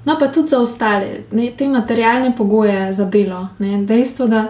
no 0.05 0.17
pa 0.19 0.27
tudi 0.31 0.51
za 0.51 0.59
ostale, 0.59 1.23
ne, 1.31 1.49
te 1.57 1.67
materialne 1.67 2.33
pogoje 2.37 2.91
za 2.93 3.05
delo. 3.11 3.47
Ne, 3.59 3.83
dejstvo, 3.87 4.27
da 4.27 4.45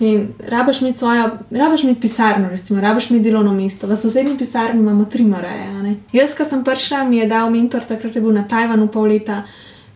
In 0.00 0.28
rabaš 0.48 0.80
imeti 0.80 0.98
svojo, 0.98 1.30
rabaš 1.50 1.82
imeti 1.84 2.00
pisarno, 2.00 2.48
recimo, 2.48 2.80
rabaš 2.80 3.10
imeti 3.10 3.24
delovno 3.24 3.52
mesto. 3.54 3.86
V 3.86 3.96
sosednji 3.96 4.38
pisarni 4.38 4.80
imamo 4.80 5.04
tri 5.04 5.24
moreje. 5.24 5.96
Jaz, 6.12 6.34
ko 6.36 6.44
sem 6.44 6.64
prišla, 6.64 7.04
mi 7.04 7.16
je 7.16 7.26
dal 7.26 7.50
mentor, 7.50 7.80
takrat 7.88 8.16
je 8.16 8.20
bil 8.20 8.32
na 8.32 8.44
Tajvanu 8.48 8.88
pol 8.92 9.08
leta, 9.08 9.42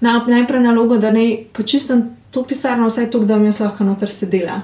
na, 0.00 0.24
najprej 0.28 0.62
nalogo, 0.62 0.96
da 0.96 1.10
ne 1.10 1.44
počistim 1.52 2.02
to 2.30 2.42
pisarno, 2.42 2.86
vse 2.86 3.10
to, 3.10 3.18
da 3.18 3.36
mi 3.36 3.46
je 3.46 3.52
lahko 3.60 3.84
noter 3.84 4.08
sedela. 4.08 4.62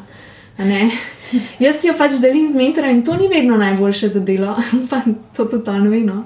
Jaz 1.64 1.80
si 1.80 1.88
jo 1.88 1.94
pač 1.98 2.18
delim 2.22 2.48
z 2.48 2.56
mentorjem 2.56 2.96
in 2.96 3.02
to 3.04 3.16
ni 3.16 3.28
vedno 3.28 3.56
najboljše 3.56 4.08
za 4.08 4.20
delo, 4.20 4.56
pa 4.90 5.00
to 5.36 5.44
tudi 5.44 5.70
on 5.70 5.88
ve. 5.88 6.00
No. 6.00 6.24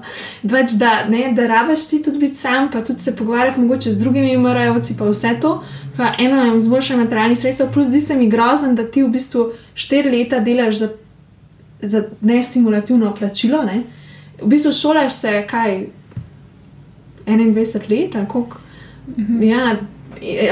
Pač 0.49 0.75
da, 0.79 1.05
ne, 1.09 1.31
da 1.35 1.47
rabaš 1.47 1.87
ti 1.89 2.01
tudi 2.03 2.19
biti 2.19 2.37
sam, 2.37 2.69
pa 2.71 2.83
tudi 2.83 3.01
se 3.01 3.15
pogovarjati 3.15 3.59
mogoče 3.59 3.91
z 3.91 3.99
drugimi 3.99 4.37
morajovci, 4.37 4.97
pa 4.97 5.09
vse 5.09 5.35
to. 5.41 5.63
Ka 5.97 6.13
eno 6.19 6.43
je 6.45 6.57
izboljšanje 6.57 7.03
materialnih 7.03 7.39
sredstev, 7.39 7.71
plus 7.73 7.87
zdi 7.87 8.01
se 8.01 8.15
mi 8.15 8.29
grozen, 8.29 8.75
da 8.75 8.83
ti 8.83 9.03
v 9.03 9.09
bistvu 9.11 9.51
štiri 9.73 10.11
leta 10.11 10.39
delaš 10.39 10.75
za, 10.75 10.89
za 11.81 12.03
nestimulativno 12.21 13.15
plačilo. 13.15 13.63
Ne. 13.63 13.83
V 14.41 14.47
bistvu 14.47 14.71
šolaš 14.71 15.13
se 15.13 15.45
kaj 15.47 15.85
21 17.25 17.89
let, 17.91 18.27
koliko. 18.27 18.57
Mhm. 19.17 19.43
Ja, 19.43 19.75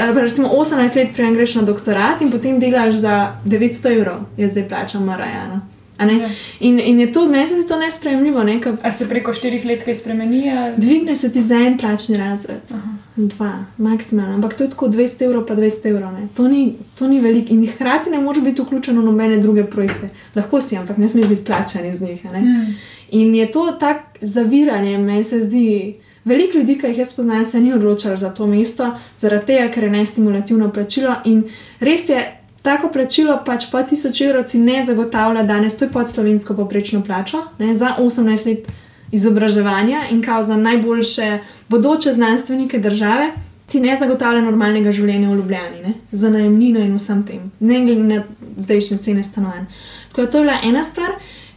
ali 0.00 0.14
pa 0.14 0.20
recimo 0.20 0.48
18 0.48 0.96
let, 0.96 1.08
prej 1.14 1.34
greš 1.34 1.54
na 1.54 1.62
doktorat 1.62 2.22
in 2.22 2.30
potem 2.30 2.60
delaš 2.60 2.94
za 2.94 3.36
900 3.44 3.98
evrov, 3.98 4.24
jaz 4.36 4.50
zdaj 4.50 4.68
plačam 4.68 5.04
Marajano. 5.04 5.60
Ja. 6.00 6.28
In, 6.60 6.80
in 6.80 7.00
je 7.00 7.12
to, 7.12 7.26
meni 7.28 7.46
se 7.46 7.66
to 7.68 7.78
nespremljivo. 7.78 8.44
Ne? 8.44 8.60
Ka... 8.60 8.76
A 8.82 8.90
se 8.90 9.08
preko 9.08 9.32
štirih 9.32 9.64
let 9.64 9.84
kaj 9.84 9.94
spremeni? 9.94 10.50
Ali... 10.50 10.72
Dvigne 10.76 11.16
se 11.16 11.32
ti 11.32 11.42
za 11.42 11.54
en 11.54 11.78
plačni 11.78 12.16
razred. 12.16 12.60
Aha. 12.70 12.92
Dva, 13.16 13.64
maksimalno. 13.78 14.34
Ampak 14.34 14.54
to 14.54 14.64
je 14.64 14.70
tako 14.70 14.88
200 14.88 15.24
evrov, 15.24 15.46
pa 15.46 15.54
200 15.54 15.88
evrov. 15.90 16.10
To 16.36 16.48
ni, 16.48 16.74
to 16.98 17.08
ni 17.08 17.20
veliko. 17.20 17.52
In 17.52 17.66
hkrati 17.66 18.10
ne 18.10 18.18
moreš 18.18 18.42
biti 18.42 18.62
vključen 18.62 18.98
v 18.98 19.04
nobene 19.04 19.36
druge 19.36 19.64
projekte. 19.64 20.08
Lahko 20.34 20.60
si, 20.60 20.76
ampak 20.76 20.96
ne 20.96 21.08
smeš 21.08 21.26
biti 21.26 21.44
plačan 21.44 21.86
iz 21.86 22.00
njih. 22.00 22.22
Hmm. 22.22 22.74
In 23.10 23.34
je 23.34 23.50
to 23.50 23.76
tako 23.80 24.18
zaviranje, 24.20 24.98
meni 24.98 25.24
se 25.24 25.42
zdi. 25.42 25.94
Veliko 26.30 26.58
ljudi, 26.58 26.76
ki 26.78 26.86
jih 26.92 26.98
jaz 26.98 27.14
poznam, 27.14 27.44
se 27.44 27.60
ni 27.60 27.72
odločilo 27.74 28.16
za 28.16 28.30
to 28.30 28.46
mesto, 28.46 28.92
zaradi 29.18 29.46
tega, 29.46 29.70
ker 29.74 29.84
je 29.84 29.90
nestimulativno 29.90 30.68
plačilo. 30.72 31.16
In 31.24 31.42
res 31.80 32.08
je, 32.08 32.20
tako 32.62 32.90
plačilo 32.94 33.40
pač 33.46 33.66
po 33.72 33.78
1000 33.78 34.28
evrov 34.28 34.44
ti 34.52 34.58
ne 34.58 34.84
zagotavlja 34.86 35.42
danes, 35.42 35.78
to 35.78 35.88
je 35.88 35.90
pod 35.90 36.10
slovensko 36.10 36.54
poprečno 36.54 37.02
plačo, 37.02 37.42
ne, 37.58 37.74
za 37.74 37.96
18 37.98 38.46
let 38.46 38.70
izobraževanja 39.12 40.04
in 40.10 40.22
kao 40.22 40.42
za 40.42 40.56
najboljše 40.56 41.38
bodoče 41.68 42.12
znanstvenike 42.12 42.78
države. 42.78 43.32
Ti 43.66 43.80
ne 43.80 43.96
zagotavlja 43.98 44.40
normalnega 44.42 44.92
življenja 44.92 45.30
v 45.30 45.36
Ljubljani, 45.40 45.82
ne? 45.82 45.94
za 46.12 46.30
najemnino 46.30 46.80
in 46.80 46.94
vsem 46.94 47.26
tem, 47.26 47.50
ne 47.60 47.82
glede 47.84 48.02
na 48.02 48.22
zdajšnje 48.56 48.98
cene 48.98 49.22
stanovanj. 49.22 49.66
Tako 50.08 50.22
da 50.22 50.30
to 50.30 50.38
je 50.38 50.44
bila 50.44 50.56
ena 50.64 50.82
stvar, 50.84 51.12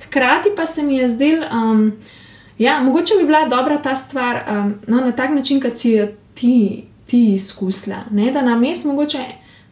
hkrati 0.06 0.50
pa 0.56 0.66
se 0.66 0.84
mi 0.84 0.98
je 0.98 1.10
zdel, 1.10 1.42
um, 1.50 1.92
Ja, 2.64 2.80
mogoče 2.80 3.14
bi 3.20 3.26
bila 3.26 3.48
dobra 3.50 3.78
ta 3.82 3.96
stvar 3.96 4.44
um, 4.50 4.74
no, 4.88 5.02
na 5.02 5.12
tak 5.12 5.30
način, 5.30 5.62
kot 5.62 5.78
si 5.78 5.92
jo 5.92 6.08
ti, 6.34 6.84
ti 7.06 7.34
izkusila. 7.34 7.98
Ne? 8.12 8.32
Da 8.32 8.42
nam 8.42 8.64
je 8.64 8.76
mogoče, 8.86 9.24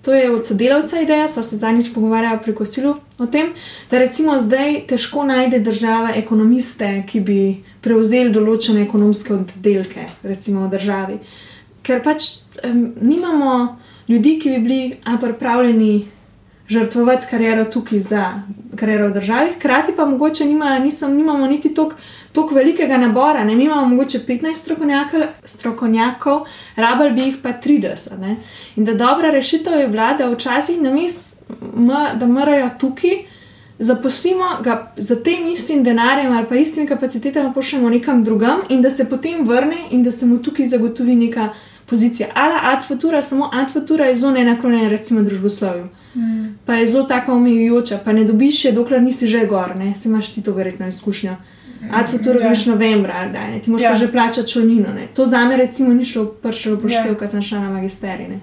to 0.02 0.14
je 0.14 0.32
od 0.32 0.48
sodelavca 0.48 1.02
ideja, 1.02 1.28
sva 1.28 1.44
se 1.44 1.58
zadnjič 1.58 1.94
pogovarjala 1.94 2.38
pri 2.38 2.56
kosilu 2.56 2.96
o 3.18 3.26
tem, 3.26 3.54
da 3.92 4.00
recimo 4.00 4.40
zdaj 4.40 4.88
težko 4.88 5.24
najde 5.24 5.60
država 5.60 6.12
ekonomiste, 6.16 7.04
ki 7.08 7.20
bi 7.20 7.40
prevzeli 7.82 8.34
določene 8.34 8.84
ekonomske 8.84 9.34
oddelke, 9.34 10.08
recimo 10.24 10.68
v 10.68 10.76
državi. 10.76 11.20
Ker 11.88 12.04
pač 12.04 12.28
um, 12.68 12.90
nimamo 13.02 13.78
ljudi, 14.10 14.36
ki 14.40 14.50
bi 14.50 14.60
bili 14.68 14.82
pripravljeni 15.22 15.94
žrtvovati 16.72 17.28
kariero 17.30 17.66
tukaj 17.66 18.00
za 18.00 18.26
kariero 18.76 19.08
v 19.10 19.14
državi, 19.14 19.50
hkrati 19.56 19.94
pa 19.96 20.06
mogoče 20.06 20.46
nima, 20.46 20.80
niso, 20.80 21.08
nimamo 21.08 21.48
niti 21.48 21.74
toliko 22.32 22.56
velikega 22.56 22.98
nabora, 22.98 23.44
ne 23.44 23.56
mi 23.56 23.64
imamo 23.64 23.86
mogoče 23.86 24.20
15 24.28 25.28
strokovnjakov, 25.46 26.46
rabal 26.76 27.12
bi 27.12 27.22
jih 27.22 27.36
pa 27.44 27.50
30. 27.50 28.20
Ne? 28.20 28.36
In 28.76 28.86
da 28.86 28.94
dobra 28.94 29.32
rešitev 29.32 29.80
je 29.80 29.88
vlada 29.88 30.30
včasih 30.30 30.82
na 30.82 30.92
mis, 30.92 31.34
da 32.16 32.26
morajo 32.26 32.70
tukaj. 32.80 33.20
Zaposlimo 33.82 34.46
ga 34.64 34.94
za 34.96 35.16
tem 35.24 35.48
istim 35.48 35.84
denarjem 35.84 36.32
ali 36.38 36.48
pa 36.50 36.56
istimi 36.56 36.88
kapacitetami, 36.88 37.54
pošljemo 37.54 37.90
nekam 37.90 38.24
drugam, 38.24 38.60
in 38.70 38.82
da 38.82 38.90
se 38.90 39.10
potem 39.10 39.48
vrne 39.48 39.78
in 39.92 40.04
da 40.04 40.12
se 40.12 40.26
mu 40.26 40.38
tukaj 40.38 40.66
zagotovi 40.66 41.16
neka 41.16 41.50
pozicija. 41.92 42.30
Ali 42.34 42.54
adfutura, 42.74 43.22
samo 43.22 43.50
adfutura 43.54 44.06
je 44.06 44.16
zelo 44.16 44.32
neenaklonjena, 44.32 44.90
recimo, 44.90 45.22
družboslovju. 45.22 45.86
Mm. 46.16 46.48
Pa 46.66 46.74
je 46.80 46.88
zelo 46.88 47.04
tako 47.04 47.36
omejujoča, 47.36 48.00
pa 48.06 48.16
ne 48.16 48.24
dobiš 48.24 48.62
še, 48.62 48.72
dokler 48.72 49.04
nisi 49.04 49.28
že 49.28 49.46
gor, 49.48 49.76
ne 49.76 49.92
si 49.96 50.10
imaš 50.10 50.34
ti 50.34 50.44
to 50.44 50.54
verjetno 50.56 50.88
izkušnjo. 50.88 51.36
Mm. 51.82 51.92
Adfutura 52.00 52.40
mm, 52.40 52.48
greš 52.48 52.66
novembra, 52.72 53.20
ali 53.22 53.32
da 53.36 53.48
ne, 53.48 53.60
ti 53.60 53.72
moraš 53.72 53.84
yeah. 53.84 53.94
pa 53.94 54.00
ja. 54.00 54.06
že 54.06 54.12
plačati 54.12 54.52
čolnino. 54.52 54.94
Ne. 54.96 55.08
To 55.16 55.26
za 55.26 55.44
me, 55.46 55.58
recimo, 55.58 55.94
ni 55.94 56.06
šlo 56.06 56.26
prvo 56.26 56.78
poštevka, 56.82 57.12
yeah. 57.12 57.20
ko 57.20 57.28
sem 57.28 57.44
šla 57.44 57.60
na 57.60 57.70
magisterij. 57.76 58.40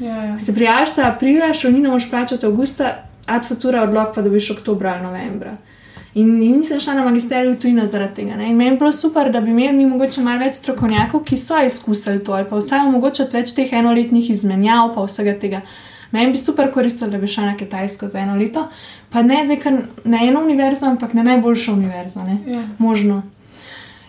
Yeah. 0.00 0.30
Ja. 0.30 0.38
Se 0.38 0.54
prijaviš 0.54 0.98
aprila, 1.04 1.52
čolnino 1.52 1.88
moraš 1.96 2.10
plačati 2.10 2.46
avgusta, 2.46 2.94
adfutura 3.26 3.82
odlog 3.88 4.14
pa 4.14 4.22
dobiš 4.22 4.50
oktobra 4.50 4.94
ali 4.94 5.02
novembra. 5.02 5.50
In, 5.50 5.69
in 6.14 6.38
nisem 6.38 6.80
šla 6.80 6.94
na 6.94 7.04
magisterij 7.04 7.52
v 7.52 7.58
tujino 7.58 7.86
zaradi 7.86 8.14
tega. 8.14 8.36
Ne? 8.36 8.48
In 8.50 8.56
meni 8.56 8.70
je 8.70 8.78
bilo 8.78 8.92
super, 8.92 9.32
da 9.32 9.40
bi 9.40 9.50
imeli 9.50 9.76
mi 9.76 9.86
mogoče 9.86 10.22
malo 10.22 10.42
več 10.44 10.58
strokovnjakov, 10.58 11.22
ki 11.24 11.36
so 11.36 11.60
izkusili 11.64 12.24
to, 12.24 12.32
ali 12.32 12.48
pa 12.50 12.58
vsaj 12.58 12.86
omogočati 12.88 13.36
več 13.36 13.54
teh 13.54 13.72
enoletnih 13.72 14.30
izmenjav, 14.30 14.94
pa 14.94 15.06
vsega 15.06 15.36
tega. 15.38 15.62
Meni 16.10 16.32
bi 16.32 16.38
super 16.38 16.72
koristilo, 16.74 17.10
da 17.10 17.18
bi 17.18 17.30
šla 17.30 17.52
na 17.52 17.56
Kitajsko 17.56 18.08
za 18.08 18.18
eno 18.18 18.34
leto, 18.36 18.66
pa 19.10 19.22
ne 19.22 19.44
zdaj 19.46 19.76
na 20.04 20.24
eno 20.26 20.42
univerzo, 20.42 20.86
ampak 20.86 21.14
na 21.14 21.22
najboljšo 21.22 21.72
univerzo, 21.72 22.24
ne? 22.26 22.38
Ja. 22.46 22.62
možno. 22.78 23.22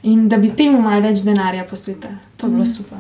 In 0.04 0.28
da 0.30 0.38
bi 0.38 0.50
temu 0.58 0.82
malo 0.82 1.02
več 1.02 1.22
denarja 1.22 1.64
posvetili. 1.70 2.18
To 2.38 2.48
bi 2.48 2.54
bilo 2.54 2.64
mm. 2.64 2.74
super. 2.74 2.98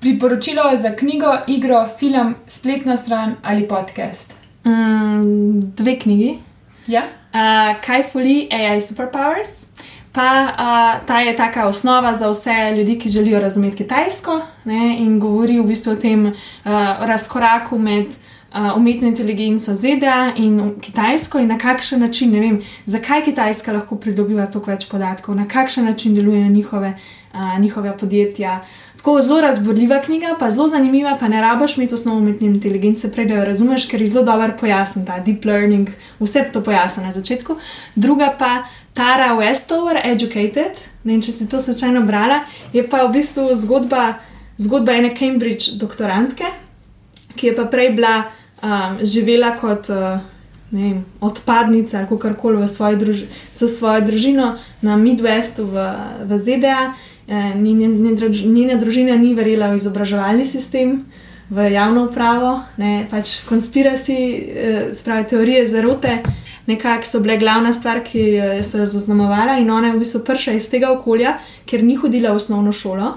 Priporočilo 0.00 0.62
za 0.76 0.94
knjigo, 0.96 1.34
igro, 1.46 1.86
film, 1.98 2.34
spletno 2.46 2.96
stran 2.96 3.34
ali 3.42 3.68
podcast? 3.68 4.34
Mm, 4.64 5.74
dve 5.76 5.98
knjigi. 5.98 6.38
Ja. 6.86 7.02
Uh, 7.38 7.76
kaj 7.86 8.02
fuli 8.12 8.48
AI 8.50 8.80
Superpowers? 8.80 9.48
Pa 10.12 10.28
uh, 10.50 11.06
ta 11.06 11.20
je 11.20 11.36
taka 11.36 11.68
osnova 11.68 12.14
za 12.14 12.30
vse 12.30 12.74
ljudi, 12.76 12.98
ki 12.98 13.08
želijo 13.08 13.40
razumeti 13.40 13.76
Kitajsko 13.76 14.40
ne, 14.64 14.96
in 14.98 15.20
govori 15.20 15.60
v 15.60 15.66
bistvu 15.66 15.92
o 15.92 15.96
tem 15.96 16.26
uh, 16.26 16.32
razkoraku 17.00 17.78
med 17.78 18.06
uh, 18.06 18.76
umetno 18.76 19.08
inteligenco 19.08 19.74
ZDA 19.74 20.32
in 20.36 20.74
Kitajsko 20.80 21.38
in 21.38 21.48
na 21.48 21.58
kakšen 21.58 22.00
način, 22.00 22.32
ne 22.32 22.40
vem, 22.40 22.60
zakaj 22.86 23.24
Kitajska 23.24 23.72
lahko 23.72 23.96
pridobiva 23.96 24.46
toliko 24.46 24.70
več 24.70 24.88
podatkov, 24.88 25.36
na 25.36 25.48
kakšen 25.48 25.84
način 25.84 26.14
delujejo 26.14 26.48
njihove, 26.48 26.92
uh, 27.34 27.58
njihove 27.60 27.98
podjetja. 27.98 28.60
Tako 28.98 29.22
zelo 29.22 29.40
razborljiva 29.40 30.02
knjiga, 30.02 30.26
pa 30.38 30.50
zelo 30.50 30.68
zanimiva, 30.68 31.16
pa 31.20 31.28
ne 31.28 31.40
rabaš 31.40 31.76
imeti 31.76 31.94
osnovno 31.94 32.20
umetne 32.20 32.46
inteligence, 32.46 33.12
prej 33.12 33.26
da 33.26 33.34
jo 33.34 33.44
razumeš, 33.44 33.86
ker 33.88 34.00
je 34.00 34.06
zelo 34.06 34.24
dobro 34.24 34.56
pojasnjen 34.60 35.06
ta 35.06 35.20
deep 35.20 35.44
learning, 35.44 35.88
vse 36.20 36.44
to 36.52 36.62
pojasnjeno 36.62 37.06
na 37.06 37.12
začetku. 37.12 37.56
Druga 37.94 38.34
pa 38.38 38.64
Tara 38.94 39.36
Westover, 39.36 40.00
Educated, 40.04 40.82
ne 41.04 41.12
vem, 41.12 41.22
če 41.22 41.32
si 41.32 41.46
to 41.48 41.60
slučajno 41.62 42.02
brala, 42.06 42.40
je 42.72 42.82
pa 42.88 43.04
v 43.06 43.12
bistvu 43.14 43.54
zgodba, 43.54 44.16
zgodba 44.58 44.98
ene 44.98 45.14
Cambridge 45.14 45.78
doktorantke, 45.78 46.50
ki 47.36 47.46
je 47.46 47.54
pa 47.54 47.68
prej 47.70 47.92
bila 47.94 48.16
um, 48.62 48.98
živela 49.02 49.54
kot. 49.60 49.92
Uh, 49.94 50.18
Vem, 50.70 50.98
odpadnica 51.24 51.98
ali 51.98 52.06
kako 52.08 52.34
koli 52.36 52.58
v 52.60 52.66
svoji 52.68 52.96
družini, 53.00 53.28
s 53.50 53.78
svojo 53.78 54.02
družino 54.04 54.58
na 54.84 54.96
Midwestu 55.00 55.64
v, 55.64 55.84
v 56.28 56.38
ZDA, 56.38 56.92
njena 57.28 58.76
družina 58.80 59.16
ni 59.16 59.34
verjela 59.34 59.72
v 59.72 59.76
izobraževalni 59.76 60.46
sistem, 60.46 61.04
v 61.50 61.70
javno 61.72 62.04
upravo, 62.04 62.60
ne, 62.76 63.06
pač 63.10 63.40
konspiraci, 63.48 64.16
eh, 64.16 64.94
spravi 64.94 65.26
teorije 65.28 65.66
zarote, 65.66 66.18
nekako 66.66 67.04
so 67.04 67.20
bile 67.20 67.38
glavna 67.38 67.72
stvar, 67.72 68.02
ki 68.04 68.40
so 68.62 68.78
jo 68.78 68.86
zaznamovala 68.86 69.58
in 69.58 69.70
ona 69.70 69.88
je 69.88 69.94
v 69.94 69.98
bistvu 69.98 70.20
prša 70.24 70.52
iz 70.52 70.68
tega 70.70 70.92
okolja, 70.92 71.38
ker 71.66 71.84
ni 71.84 71.96
hodila 71.96 72.32
v 72.32 72.36
osnovno 72.36 72.72
šolo. 72.72 73.14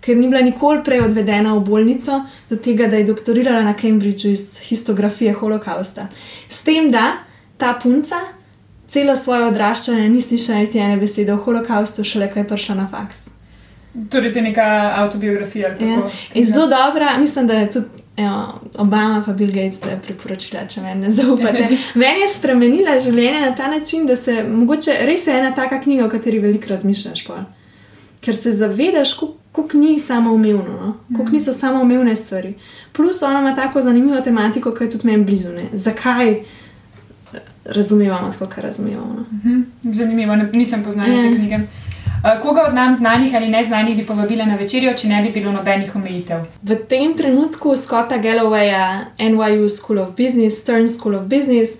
Ker 0.00 0.16
ni 0.16 0.28
bila 0.28 0.42
nikoli 0.44 0.82
prej 0.84 1.00
odvedena 1.00 1.54
v 1.54 1.64
bolnico, 1.64 2.20
do 2.50 2.56
tega, 2.56 2.90
da 2.92 3.00
je 3.00 3.08
doktorirala 3.08 3.62
na 3.64 3.72
Cambridgeu 3.72 4.32
iz 4.32 4.58
histografije 4.60 5.32
holokausta. 5.32 6.08
S 6.48 6.60
tem, 6.64 6.90
da 6.90 7.24
ta 7.56 7.72
punca 7.82 8.20
celo 8.86 9.16
svoje 9.16 9.48
odraščanje 9.48 10.08
ni 10.08 10.20
slišala 10.20 10.58
niti 10.58 10.78
ene 10.78 11.00
besede 11.00 11.32
o 11.32 11.40
holokaustu, 11.40 12.04
šele 12.04 12.28
ko 12.32 12.38
je 12.38 12.48
prišla 12.48 12.82
na 12.82 12.86
faks. 12.86 13.33
Torej, 14.10 14.32
to 14.32 14.38
je 14.38 14.42
neka 14.42 14.94
autobiografija. 14.96 15.68
Ja. 15.68 16.44
Zelo 16.44 16.66
dobra, 16.66 17.18
mislim, 17.18 17.46
da 17.46 17.54
je 17.54 17.70
tudi 17.70 17.86
evo, 18.16 18.60
Obama 18.78 19.24
in 19.26 19.34
Bill 19.34 19.52
Gates 19.52 19.80
to 19.80 19.88
priporočila, 20.02 20.66
če 20.68 20.80
me 20.80 20.94
ne 20.94 21.10
zaupate. 21.10 21.68
Meni 22.02 22.20
je 22.20 22.28
spremenila 22.28 22.98
življenje 23.00 23.40
na 23.40 23.54
ta 23.54 23.68
način, 23.70 24.06
da 24.06 24.16
se 24.16 24.42
mogoče 24.48 24.98
res 25.06 25.26
je 25.26 25.38
ena 25.38 25.54
taka 25.54 25.80
knjiga, 25.82 26.06
o 26.06 26.10
kateri 26.10 26.38
veliko 26.38 26.70
razmišljaš. 26.70 27.24
Pa. 27.26 27.44
Ker 28.24 28.36
se 28.36 28.52
zavedaš, 28.52 29.16
kako 29.52 29.78
ni 29.78 29.98
samoumevno, 30.00 30.78
no? 30.80 30.94
kako 31.16 31.30
niso 31.30 31.52
samoumevne 31.52 32.16
stvari. 32.16 32.54
Plus, 32.92 33.22
ona 33.22 33.40
ima 33.40 33.54
tako 33.54 33.82
zanimivo 33.82 34.20
tematiko, 34.20 34.74
ki 34.74 34.84
je 34.84 34.90
tudi 34.90 35.06
meni 35.10 35.24
blizu. 35.24 35.52
Ne? 35.52 35.68
Zakaj 35.72 36.36
razumemo 37.64 38.30
tako, 38.32 38.46
kar 38.46 38.64
razumemo? 38.64 39.06
No? 39.16 39.26
Mhm. 39.38 39.92
Zanimivo, 39.92 40.36
nisem 40.52 40.84
poznala 40.84 41.22
te 41.22 41.26
ja. 41.26 41.34
knjige. 41.36 41.58
Eh, 42.24 42.40
koga 42.42 42.62
od 42.68 42.74
nam 42.74 42.94
znanih 42.94 43.34
ali 43.34 43.48
neznanih 43.48 43.96
bi 43.96 44.06
povabila 44.06 44.44
na 44.44 44.56
večerjo, 44.56 44.92
če 44.96 45.08
ne 45.08 45.22
bi 45.22 45.30
bilo 45.30 45.50
nobenih 45.52 45.96
omejitev? 45.96 46.46
V 46.62 46.76
tem 46.88 47.12
trenutku 47.16 47.76
Scotta 47.76 48.16
Gallowaya, 48.16 49.04
NYU 49.18 49.68
School 49.68 49.98
of 49.98 50.14
Business, 50.16 50.62
Stern 50.62 50.88
School 50.88 51.14
of 51.14 51.26
Business. 51.28 51.76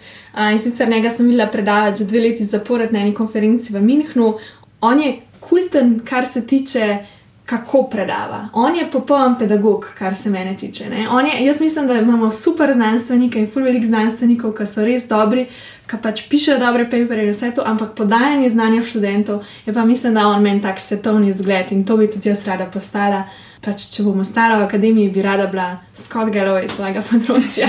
In 0.52 0.58
sicer 0.58 0.88
njega 0.88 1.10
sem 1.10 1.26
videla 1.26 1.46
predavati 1.46 1.98
že 1.98 2.04
dve 2.04 2.20
leti 2.20 2.44
zapored 2.44 2.92
na 2.92 3.00
eni 3.00 3.14
konferenci 3.14 3.72
v 3.72 3.80
Münchnu. 3.80 4.34
On 4.80 5.00
je 5.00 5.14
kulten, 5.40 6.00
kar 6.04 6.26
se 6.26 6.46
tiče 6.46 6.98
kako 7.44 7.82
predava. 7.82 8.48
On 8.52 8.76
je 8.76 8.90
popoln 8.90 9.38
pedagog, 9.38 9.86
kar 9.98 10.16
se 10.16 10.30
mene 10.30 10.56
tiče. 10.56 10.84
Je, 10.84 11.44
jaz 11.44 11.60
mislim, 11.60 11.86
da 11.86 11.94
imamo 11.94 12.32
super 12.32 12.72
znanstvenike 12.72 13.38
in 13.38 13.50
fulj 13.50 13.62
velik 13.62 13.84
znanstvenikov, 13.84 14.54
ki 14.56 14.66
so 14.66 14.84
res 14.84 15.08
dobri, 15.08 15.46
ki 15.90 16.00
pač 16.02 16.24
pišejo 16.28 16.58
dobre 16.58 16.86
papere 16.90 17.26
in 17.26 17.32
vse 17.32 17.50
to, 17.54 17.62
ampak 17.66 17.92
podajanje 17.96 18.48
znanja 18.48 18.82
študentov 18.82 19.44
je 19.66 19.74
pa 19.74 19.84
mislim, 19.84 20.14
da 20.14 20.26
on 20.26 20.42
meni 20.42 20.62
tak 20.62 20.80
svetovni 20.80 21.32
zgled 21.32 21.72
in 21.72 21.84
to 21.84 21.96
bi 21.96 22.10
tudi 22.10 22.28
jaz 22.28 22.46
rada 22.46 22.66
postala. 22.66 23.24
Pač, 23.64 23.86
če 23.92 24.02
bom 24.04 24.18
ostala 24.20 24.58
v 24.60 24.64
akademiji, 24.64 25.10
bi 25.10 25.22
rada 25.22 25.46
bila 25.46 25.78
Scott 25.94 26.32
Galloway 26.32 26.64
iz 26.64 26.72
svojega 26.76 27.00
področja 27.10 27.68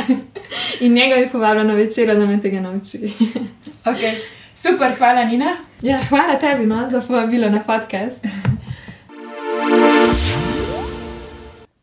in 0.80 0.94
njega 0.94 1.20
bi 1.20 1.30
povabila 1.32 1.64
na 1.64 1.76
večer, 1.76 2.16
da 2.16 2.26
me 2.26 2.40
tega 2.42 2.64
nauči. 2.64 3.12
okay. 3.92 4.20
Super, 4.56 4.96
hvala 4.98 5.24
Nina. 5.28 5.58
Ja, 5.82 6.00
hvala 6.10 6.40
tebi 6.40 6.66
no, 6.66 6.84
za 6.92 7.02
povabilo 7.02 7.50
na 7.50 7.60
podcast. 7.60 8.24